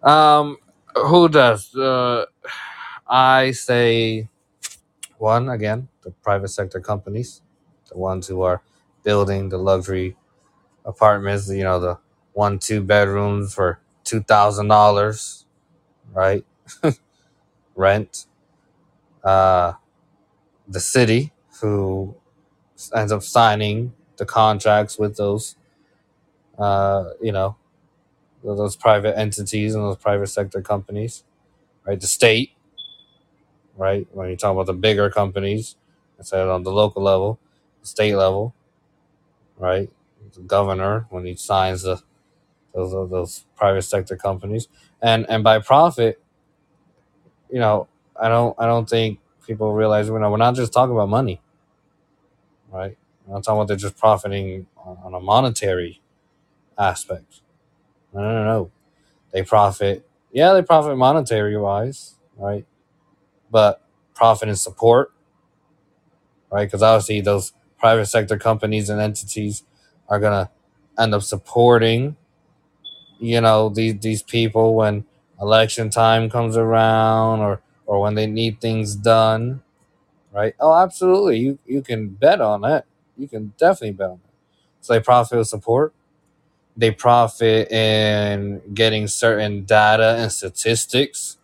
[0.02, 0.58] Um,
[0.94, 1.74] who does?
[1.74, 2.26] Uh,
[3.06, 4.28] I say
[5.18, 7.42] one again, the private sector companies,
[7.90, 8.62] the ones who are
[9.04, 10.16] building the luxury
[10.84, 11.50] apartments.
[11.50, 11.98] You know, the
[12.34, 15.46] one two bedrooms for two thousand dollars,
[16.12, 16.44] right?
[17.76, 18.26] Rent.
[19.24, 19.74] Uh,
[20.68, 22.14] the city who
[22.94, 25.56] ends up signing the contracts with those,
[26.58, 27.56] uh, you know,
[28.44, 31.24] those private entities and those private sector companies,
[31.86, 32.00] right?
[32.00, 32.50] The state
[33.76, 34.06] right?
[34.12, 35.76] When you talk about the bigger companies,
[36.18, 37.38] instead on the local level,
[37.82, 38.54] the state level,
[39.58, 39.90] right?
[40.34, 42.02] The governor when he signs the
[42.76, 44.68] those those private sector companies,
[45.02, 46.22] and and by profit,
[47.50, 47.88] you know,
[48.20, 51.42] I don't I don't think people realize you know we're not just talking about money,
[52.72, 52.96] right?
[53.26, 56.02] We're not talking about they're just profiting on, on a monetary
[56.78, 57.42] aspect.
[58.14, 58.72] No, no, no, no.
[59.32, 60.08] They profit.
[60.32, 62.66] Yeah, they profit monetary wise, right?
[63.50, 63.82] But
[64.14, 65.12] profit and support,
[66.50, 66.66] right?
[66.66, 69.64] Because obviously those private sector companies and entities
[70.08, 70.50] are gonna
[70.98, 72.16] end up supporting,
[73.18, 75.04] you know, these these people when
[75.40, 79.62] election time comes around or or when they need things done,
[80.32, 80.54] right?
[80.60, 81.38] Oh, absolutely.
[81.38, 82.86] You you can bet on that.
[83.18, 84.20] You can definitely bet on it
[84.82, 85.94] So they profit with support.
[86.76, 91.38] They profit in getting certain data and statistics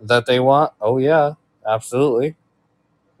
[0.00, 0.72] that they want.
[0.80, 1.34] Oh yeah,
[1.66, 2.36] absolutely.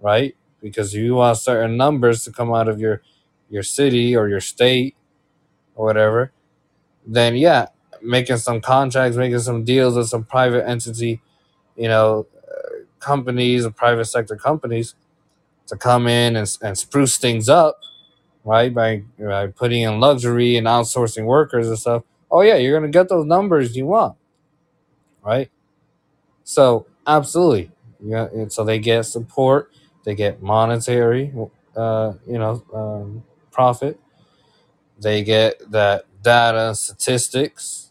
[0.00, 0.36] Right?
[0.62, 3.02] Because you want certain numbers to come out of your
[3.50, 4.96] your city or your state
[5.76, 6.32] or whatever,
[7.06, 7.68] then yeah,
[8.04, 11.22] making some contracts, making some deals with some private entity,
[11.76, 12.26] you know,
[13.00, 14.94] companies or private sector companies
[15.66, 17.80] to come in and, and spruce things up,
[18.44, 18.74] right?
[18.74, 22.04] By, by putting in luxury and outsourcing workers and stuff.
[22.30, 24.16] Oh yeah, you're gonna get those numbers you want,
[25.22, 25.50] right?
[26.44, 27.70] So absolutely,
[28.04, 28.26] yeah.
[28.32, 29.70] And so they get support,
[30.04, 31.32] they get monetary,
[31.76, 34.00] uh, you know, um, profit.
[35.00, 37.83] They get that data statistics,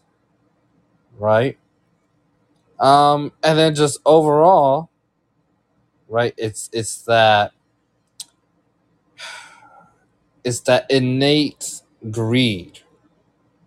[1.18, 1.58] right?
[2.80, 4.90] Um, and then just overall,
[6.08, 6.34] right?
[6.36, 7.52] It's it's that
[10.44, 12.80] it's that innate greed,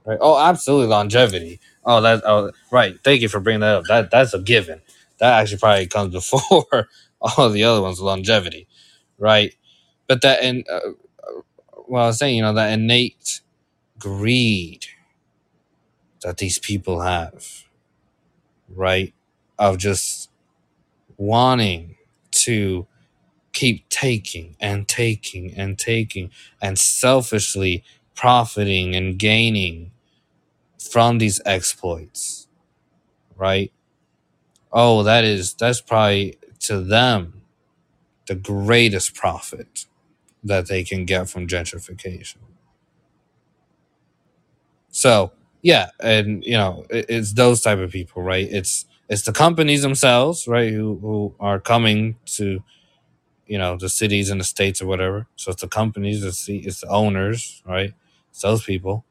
[0.06, 0.20] right?
[0.22, 1.60] Oh, absolutely longevity.
[1.86, 2.98] Oh, that oh right.
[3.04, 3.86] Thank you for bringing that up.
[3.86, 4.82] That that's a given.
[5.20, 6.90] That actually probably comes before
[7.22, 8.02] all the other ones.
[8.02, 8.68] Longevity,
[9.18, 9.56] right?
[10.08, 10.82] But that and uh,
[11.88, 13.42] well, I was saying, you know, that innate
[14.00, 14.88] greed
[16.28, 17.64] that these people have,
[18.70, 19.14] right?
[19.60, 20.30] Of just
[21.18, 21.98] wanting
[22.32, 22.88] to
[23.54, 27.84] keep taking and taking and taking and selfishly
[28.16, 29.92] profiting and gaining
[30.80, 32.48] from these exploits,
[33.38, 33.72] right?
[34.72, 37.44] Oh, that is that's probably to them
[38.28, 39.86] the greatest profit
[40.44, 42.38] that they can get from gentrification.
[44.92, 48.48] So yeah, and you know it, it's those type of people, right?
[48.50, 52.64] It's it's the companies themselves, right, who who are coming to
[53.48, 55.28] you know the cities and the states or whatever.
[55.38, 57.94] So it's the companies, it's the it's the owners, right?
[58.32, 59.06] It's those people.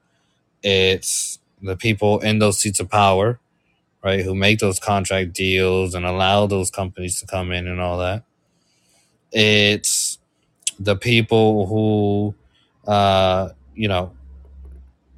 [0.62, 3.40] It's the people in those seats of power,
[4.04, 7.98] right, who make those contract deals and allow those companies to come in and all
[7.98, 8.24] that.
[9.32, 10.18] It's
[10.78, 12.34] the people who,
[12.90, 14.12] uh, you know,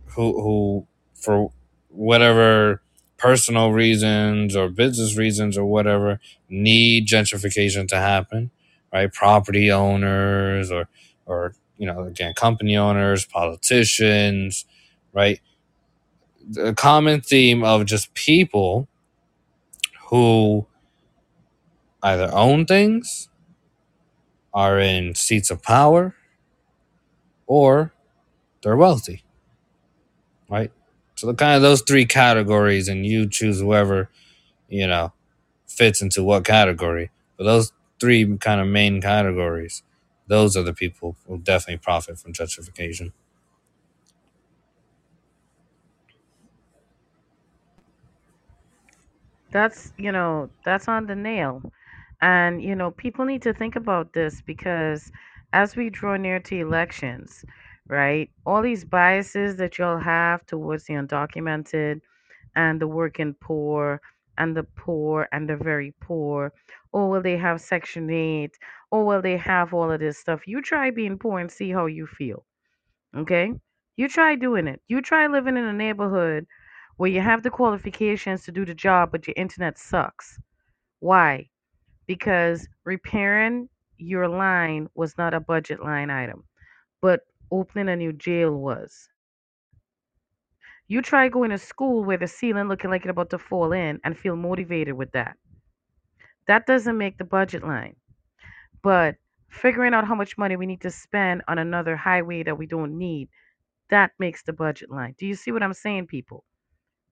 [0.06, 0.86] who who
[1.28, 1.52] for
[1.90, 2.82] whatever
[3.18, 6.20] personal reasons or business reasons or whatever
[6.50, 8.50] need gentrification to happen
[8.94, 9.12] right?
[9.12, 10.88] Property owners or
[11.26, 14.66] or you know again company owners politicians
[15.12, 15.40] right?
[16.48, 18.88] The common theme of just people
[20.10, 20.66] who
[22.02, 23.28] either own things
[24.54, 26.14] are in seats of power
[27.46, 27.92] or
[28.62, 29.24] they're wealthy
[30.50, 30.72] right
[31.18, 34.08] so the kind of those three categories and you choose whoever
[34.68, 35.12] you know
[35.66, 39.82] fits into what category but those three kind of main categories
[40.28, 43.12] those are the people who definitely profit from gentrification
[49.50, 51.62] That's, you know, that's on the nail.
[52.20, 55.10] And, you know, people need to think about this because
[55.52, 57.44] as we draw near to elections,
[57.88, 62.00] right, all these biases that you'll have towards the undocumented
[62.56, 64.00] and the working poor
[64.38, 66.52] and the poor and the very poor,
[66.94, 68.58] oh, or will they have Section 8,
[68.90, 70.46] or will they have all of this stuff?
[70.46, 72.44] You try being poor and see how you feel,
[73.16, 73.52] okay?
[73.96, 74.80] You try doing it.
[74.88, 76.46] You try living in a neighborhood
[76.96, 80.40] where you have the qualifications to do the job, but your internet sucks.
[81.00, 81.48] Why?
[82.06, 83.68] because repairing
[83.98, 86.44] your line was not a budget line item,
[87.02, 87.20] but
[87.50, 89.08] opening a new jail was.
[90.88, 94.00] You try going to school where the ceiling looking like it's about to fall in
[94.02, 95.36] and feel motivated with that.
[96.48, 97.94] That doesn't make the budget line.
[98.82, 99.16] But
[99.48, 102.98] figuring out how much money we need to spend on another highway that we don't
[102.98, 103.28] need,
[103.90, 105.14] that makes the budget line.
[105.18, 106.44] Do you see what I'm saying, people?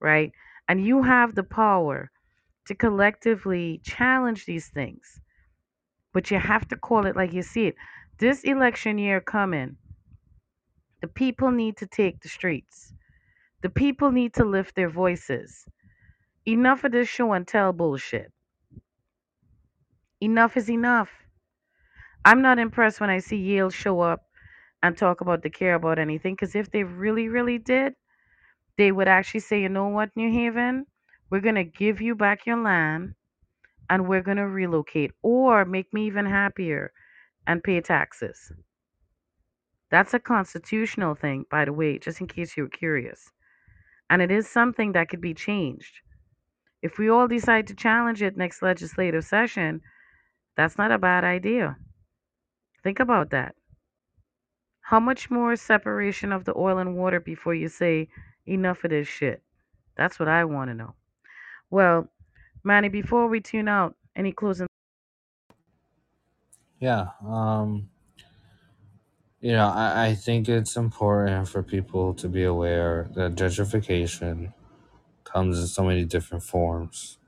[0.01, 0.33] Right?
[0.69, 2.11] And you have the power
[2.67, 5.21] to collectively challenge these things
[6.13, 7.77] But you have to call it like you see it.
[8.19, 9.77] This election year coming,
[11.01, 12.93] the people need to take the streets.
[13.63, 15.67] The people need to lift their voices.
[16.47, 18.33] Enough of this show and tell bullshit.
[20.21, 21.11] Enough is enough.
[22.25, 24.23] I'm not impressed when I see Yale show up
[24.83, 27.95] and talk about they care about anything because if they really, really did,
[28.79, 30.87] they would actually say, you know what, New Haven,
[31.31, 33.15] we're going to give you back your land
[33.91, 36.93] and we're going to relocate or make me even happier
[37.47, 38.53] and pay taxes.
[39.91, 43.31] That's a constitutional thing, by the way, just in case you were curious.
[44.11, 46.01] And it is something that could be changed.
[46.83, 49.81] If we all decide to challenge it next legislative session,
[50.57, 51.77] that's not a bad idea.
[52.83, 53.55] Think about that.
[54.81, 58.09] How much more separation of the oil and water before you say
[58.47, 59.43] enough of this shit?
[59.97, 60.95] That's what I want to know.
[61.71, 62.09] Well,
[62.63, 64.67] Manny, before we tune out, any closing?
[66.81, 67.07] Yeah.
[67.27, 67.89] Um,
[69.41, 74.53] you know, I, I think it's important for people to be aware that gentrification
[75.25, 77.19] comes in so many different forms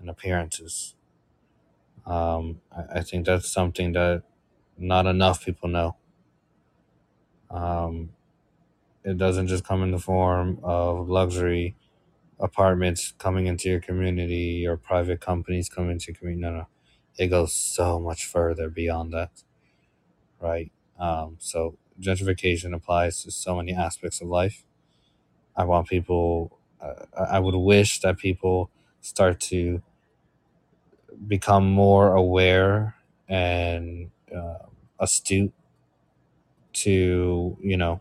[0.00, 0.94] and appearances.
[2.06, 4.24] Um, I, I think that's something that
[4.78, 5.96] not enough people know.
[7.50, 8.10] Um,
[9.04, 11.76] it doesn't just come in the form of luxury
[12.40, 16.42] apartments coming into your community or private companies coming into your community.
[16.42, 16.68] No, no.
[17.18, 19.30] It goes so much further beyond that,
[20.40, 20.72] right?
[20.98, 24.64] Um, so gentrification applies to so many aspects of life.
[25.56, 28.70] I want people, uh, I would wish that people
[29.00, 29.82] start to
[31.26, 32.94] become more aware
[33.28, 34.58] and uh,
[35.00, 35.52] astute
[36.72, 38.00] to, you know,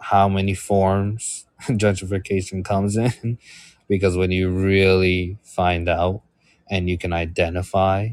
[0.00, 3.38] how many forms gentrification comes in
[3.88, 6.22] because when you really find out
[6.70, 8.10] and you can identify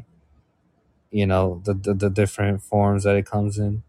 [1.11, 3.83] you know the, the, the different forms that it comes in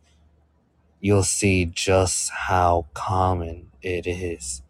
[1.01, 4.62] you'll see just how common it is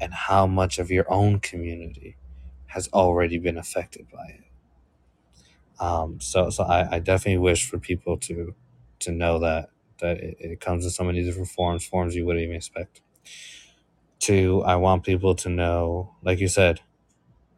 [0.00, 2.16] and how much of your own community
[2.68, 4.44] has already been affected by it.
[5.80, 8.54] Um, so so I, I definitely wish for people to
[9.00, 9.70] to know that
[10.00, 13.02] that it, it comes in so many different forms forms you wouldn't even expect.
[14.20, 16.80] Two, I want people to know, like you said,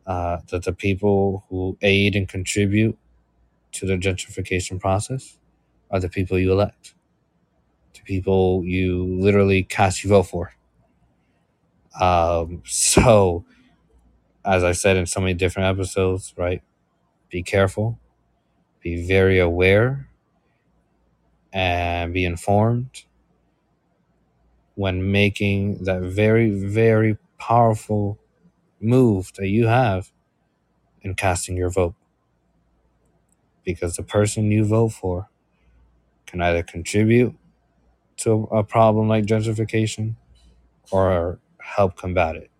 [0.06, 2.98] uh, that the people who aid and contribute
[3.72, 5.38] to the gentrification process
[5.90, 6.95] are the people you elect,
[8.06, 10.52] people you literally cast your vote for.
[12.00, 13.44] Um, so,
[14.44, 16.62] as I said in so many different episodes, right?
[17.30, 17.98] Be careful,
[18.80, 20.08] be very aware,
[21.52, 23.04] and be informed
[24.76, 28.18] when making that very, very powerful
[28.80, 30.12] move that you have
[31.02, 31.94] in casting your vote
[33.64, 35.28] because the person you vote for
[36.26, 37.34] can either contribute
[38.18, 40.16] to a problem like gentrification
[40.90, 42.50] or help combat it.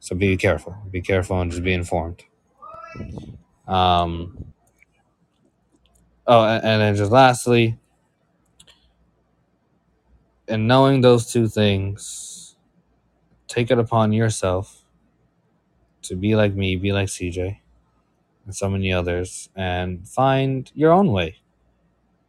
[0.00, 0.76] So be careful.
[0.90, 2.24] Be careful and just be informed.
[3.66, 4.52] Um,
[6.26, 7.78] oh, and, and then just lastly,
[10.46, 12.56] in knowing those two things,
[13.48, 14.84] take it upon yourself
[16.02, 17.60] to be like me, be like CJ,
[18.44, 21.36] and so many others, and find your own way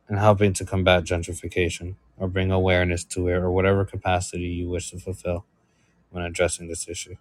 [0.09, 4.91] in helping to combat gentrification or bring awareness to it or whatever capacity you wish
[4.91, 5.45] to fulfill
[6.11, 7.16] when addressing this issue.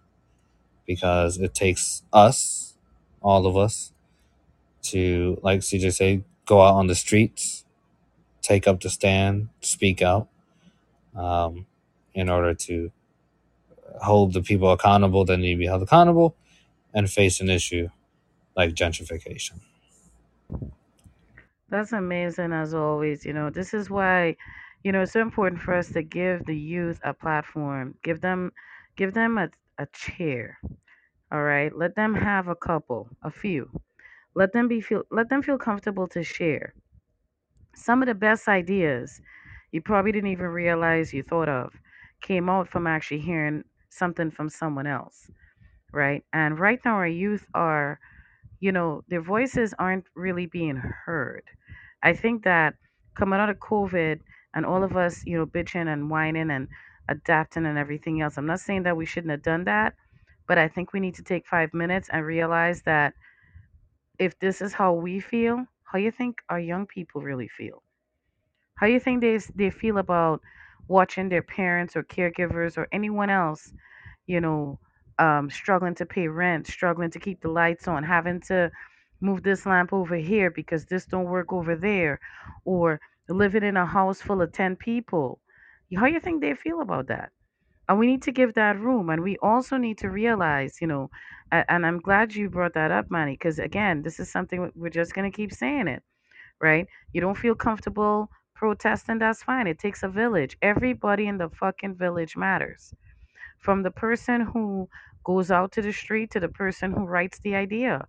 [0.85, 2.75] Because it takes us,
[3.21, 3.91] all of us,
[4.83, 7.65] to, like CJ said, go out on the streets,
[8.41, 10.29] take up the stand, speak out,
[11.15, 11.65] um,
[12.13, 12.91] in order to
[14.03, 16.35] hold the people accountable that need to be held accountable
[16.93, 17.89] and face an issue
[18.55, 19.59] like gentrification.
[21.69, 23.25] That's amazing as always.
[23.25, 24.37] You know, this is why,
[24.85, 27.95] you know, it's so important for us to give the youth a platform.
[28.03, 28.53] Give them
[28.97, 30.59] give them a, a chair.
[31.31, 31.75] All right.
[31.75, 33.69] Let them have a couple, a few.
[34.35, 36.73] Let them be feel let them feel comfortable to share.
[37.75, 39.21] Some of the best ideas
[39.71, 41.79] you probably didn't even realize you thought of
[42.21, 45.31] came out from actually hearing something from someone else,
[45.93, 46.25] right?
[46.33, 47.99] And right now our youth are
[48.61, 51.43] you know, their voices aren't really being heard.
[52.03, 52.75] I think that
[53.15, 54.21] coming out of COVID
[54.55, 56.69] and all of us, you know, bitching and whining and
[57.09, 59.95] adapting and everything else, I'm not saying that we shouldn't have done that,
[60.47, 63.13] but I think we need to take five minutes and realize that
[64.19, 67.83] if this is how we feel, how you think our young people really feel?
[68.75, 70.41] How you think they they feel about
[70.87, 73.73] watching their parents or caregivers or anyone else,
[74.27, 74.79] you know,
[75.19, 78.71] um, struggling to pay rent, struggling to keep the lights on, having to
[79.21, 82.19] Move this lamp over here because this don't work over there,
[82.65, 82.99] or
[83.29, 85.39] living in a house full of ten people.
[85.95, 87.31] How do you think they feel about that?
[87.89, 91.09] And we need to give that room, and we also need to realize, you know,
[91.51, 95.13] and I'm glad you brought that up, Manny, because again, this is something we're just
[95.13, 96.03] gonna keep saying it
[96.61, 96.87] right?
[97.13, 99.67] You don't feel comfortable protesting, that's fine.
[99.67, 100.57] It takes a village.
[100.61, 102.93] Everybody in the fucking village matters.
[103.59, 104.89] From the person who
[105.23, 108.07] goes out to the street to the person who writes the idea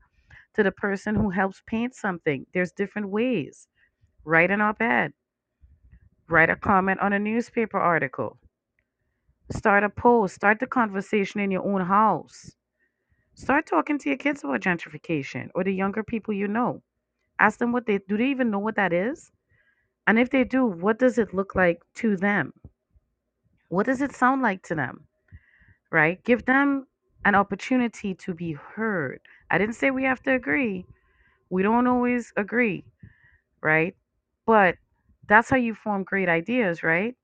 [0.55, 2.47] to the person who helps paint something.
[2.55, 3.69] There's different ways.
[4.27, 5.14] Write an op ed,
[6.29, 8.39] write a comment on a newspaper article,
[9.51, 12.53] start a post, start the conversation in your own house.
[13.35, 16.83] Start talking to your kids about gentrification or the younger people you know.
[17.39, 19.33] Ask them what they do they even know what that is?
[20.07, 22.53] And if they do, what does it look like to them?
[23.68, 25.07] What does it sound like to them?
[25.91, 26.22] Right?
[26.24, 26.87] Give them
[27.24, 29.20] an opportunity to be heard.
[29.51, 30.87] I didn't say we have to agree.
[31.51, 32.85] We don't always agree,
[33.62, 33.97] right?
[34.47, 34.76] But
[35.28, 37.14] that's how you form great ideas, right?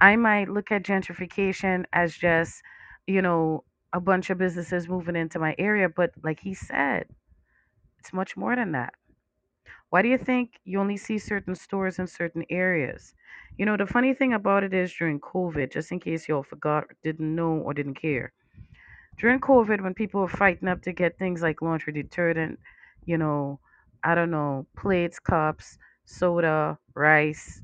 [0.00, 2.62] I might look at gentrification as just,
[3.06, 7.06] you know, a bunch of businesses moving into my area, but like he said,
[8.00, 8.94] it's much more than that.
[9.90, 13.14] Why do you think you only see certain stores in certain areas?
[13.58, 16.86] You know, the funny thing about it is during COVID, just in case y'all forgot,
[17.02, 18.32] didn't know, or didn't care,
[19.18, 22.58] during COVID, when people were fighting up to get things like laundry detergent,
[23.04, 23.60] you know,
[24.04, 25.78] I don't know, plates, cups,
[26.08, 27.62] soda, rice,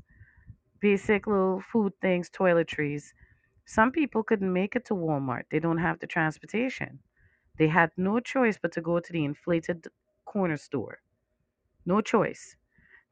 [0.79, 3.13] basic little food things, toiletries,
[3.65, 5.45] some people couldn't make it to Walmart.
[5.51, 6.99] They don't have the transportation.
[7.57, 9.87] They had no choice but to go to the inflated
[10.25, 10.99] corner store.
[11.85, 12.57] No choice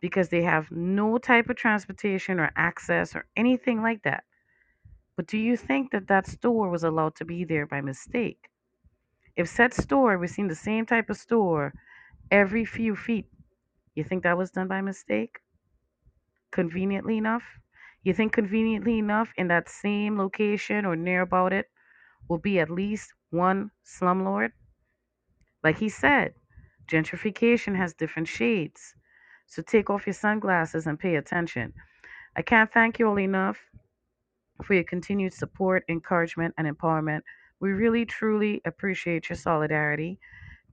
[0.01, 4.25] because they have no type of transportation or access or anything like that.
[5.15, 8.49] But do you think that that store was allowed to be there by mistake?
[9.35, 11.73] If said store was seen the same type of store
[12.31, 13.27] every few feet,
[13.95, 15.39] you think that was done by mistake?
[16.51, 17.43] Conveniently enough?
[18.03, 21.69] You think conveniently enough in that same location or near about it
[22.27, 24.51] will be at least one slumlord?
[25.63, 26.33] Like he said,
[26.87, 28.95] gentrification has different shades.
[29.47, 31.73] So take off your sunglasses and pay attention.
[32.35, 33.59] I can't thank you all enough
[34.63, 37.21] for your continued support, encouragement, and empowerment.
[37.59, 40.19] We really, truly appreciate your solidarity.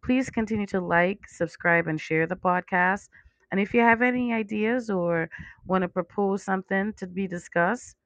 [0.04, 3.08] Please continue to like, subscribe, and share the podcast.
[3.50, 5.30] And if you have any ideas or
[5.66, 7.96] want to propose something to be discussed,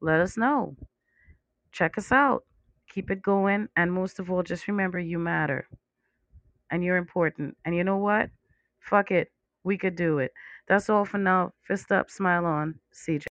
[0.00, 0.76] let us know.
[1.72, 2.44] Check us out.
[2.90, 3.68] Keep it going.
[3.76, 5.66] And most of all, just remember you matter
[6.70, 7.56] and you're important.
[7.64, 8.30] And you know what?
[8.80, 9.32] Fuck it.
[9.64, 10.32] We could do it.
[10.68, 11.52] That's all for now.
[11.62, 12.80] Fist up, smile on.
[12.92, 13.27] CJ.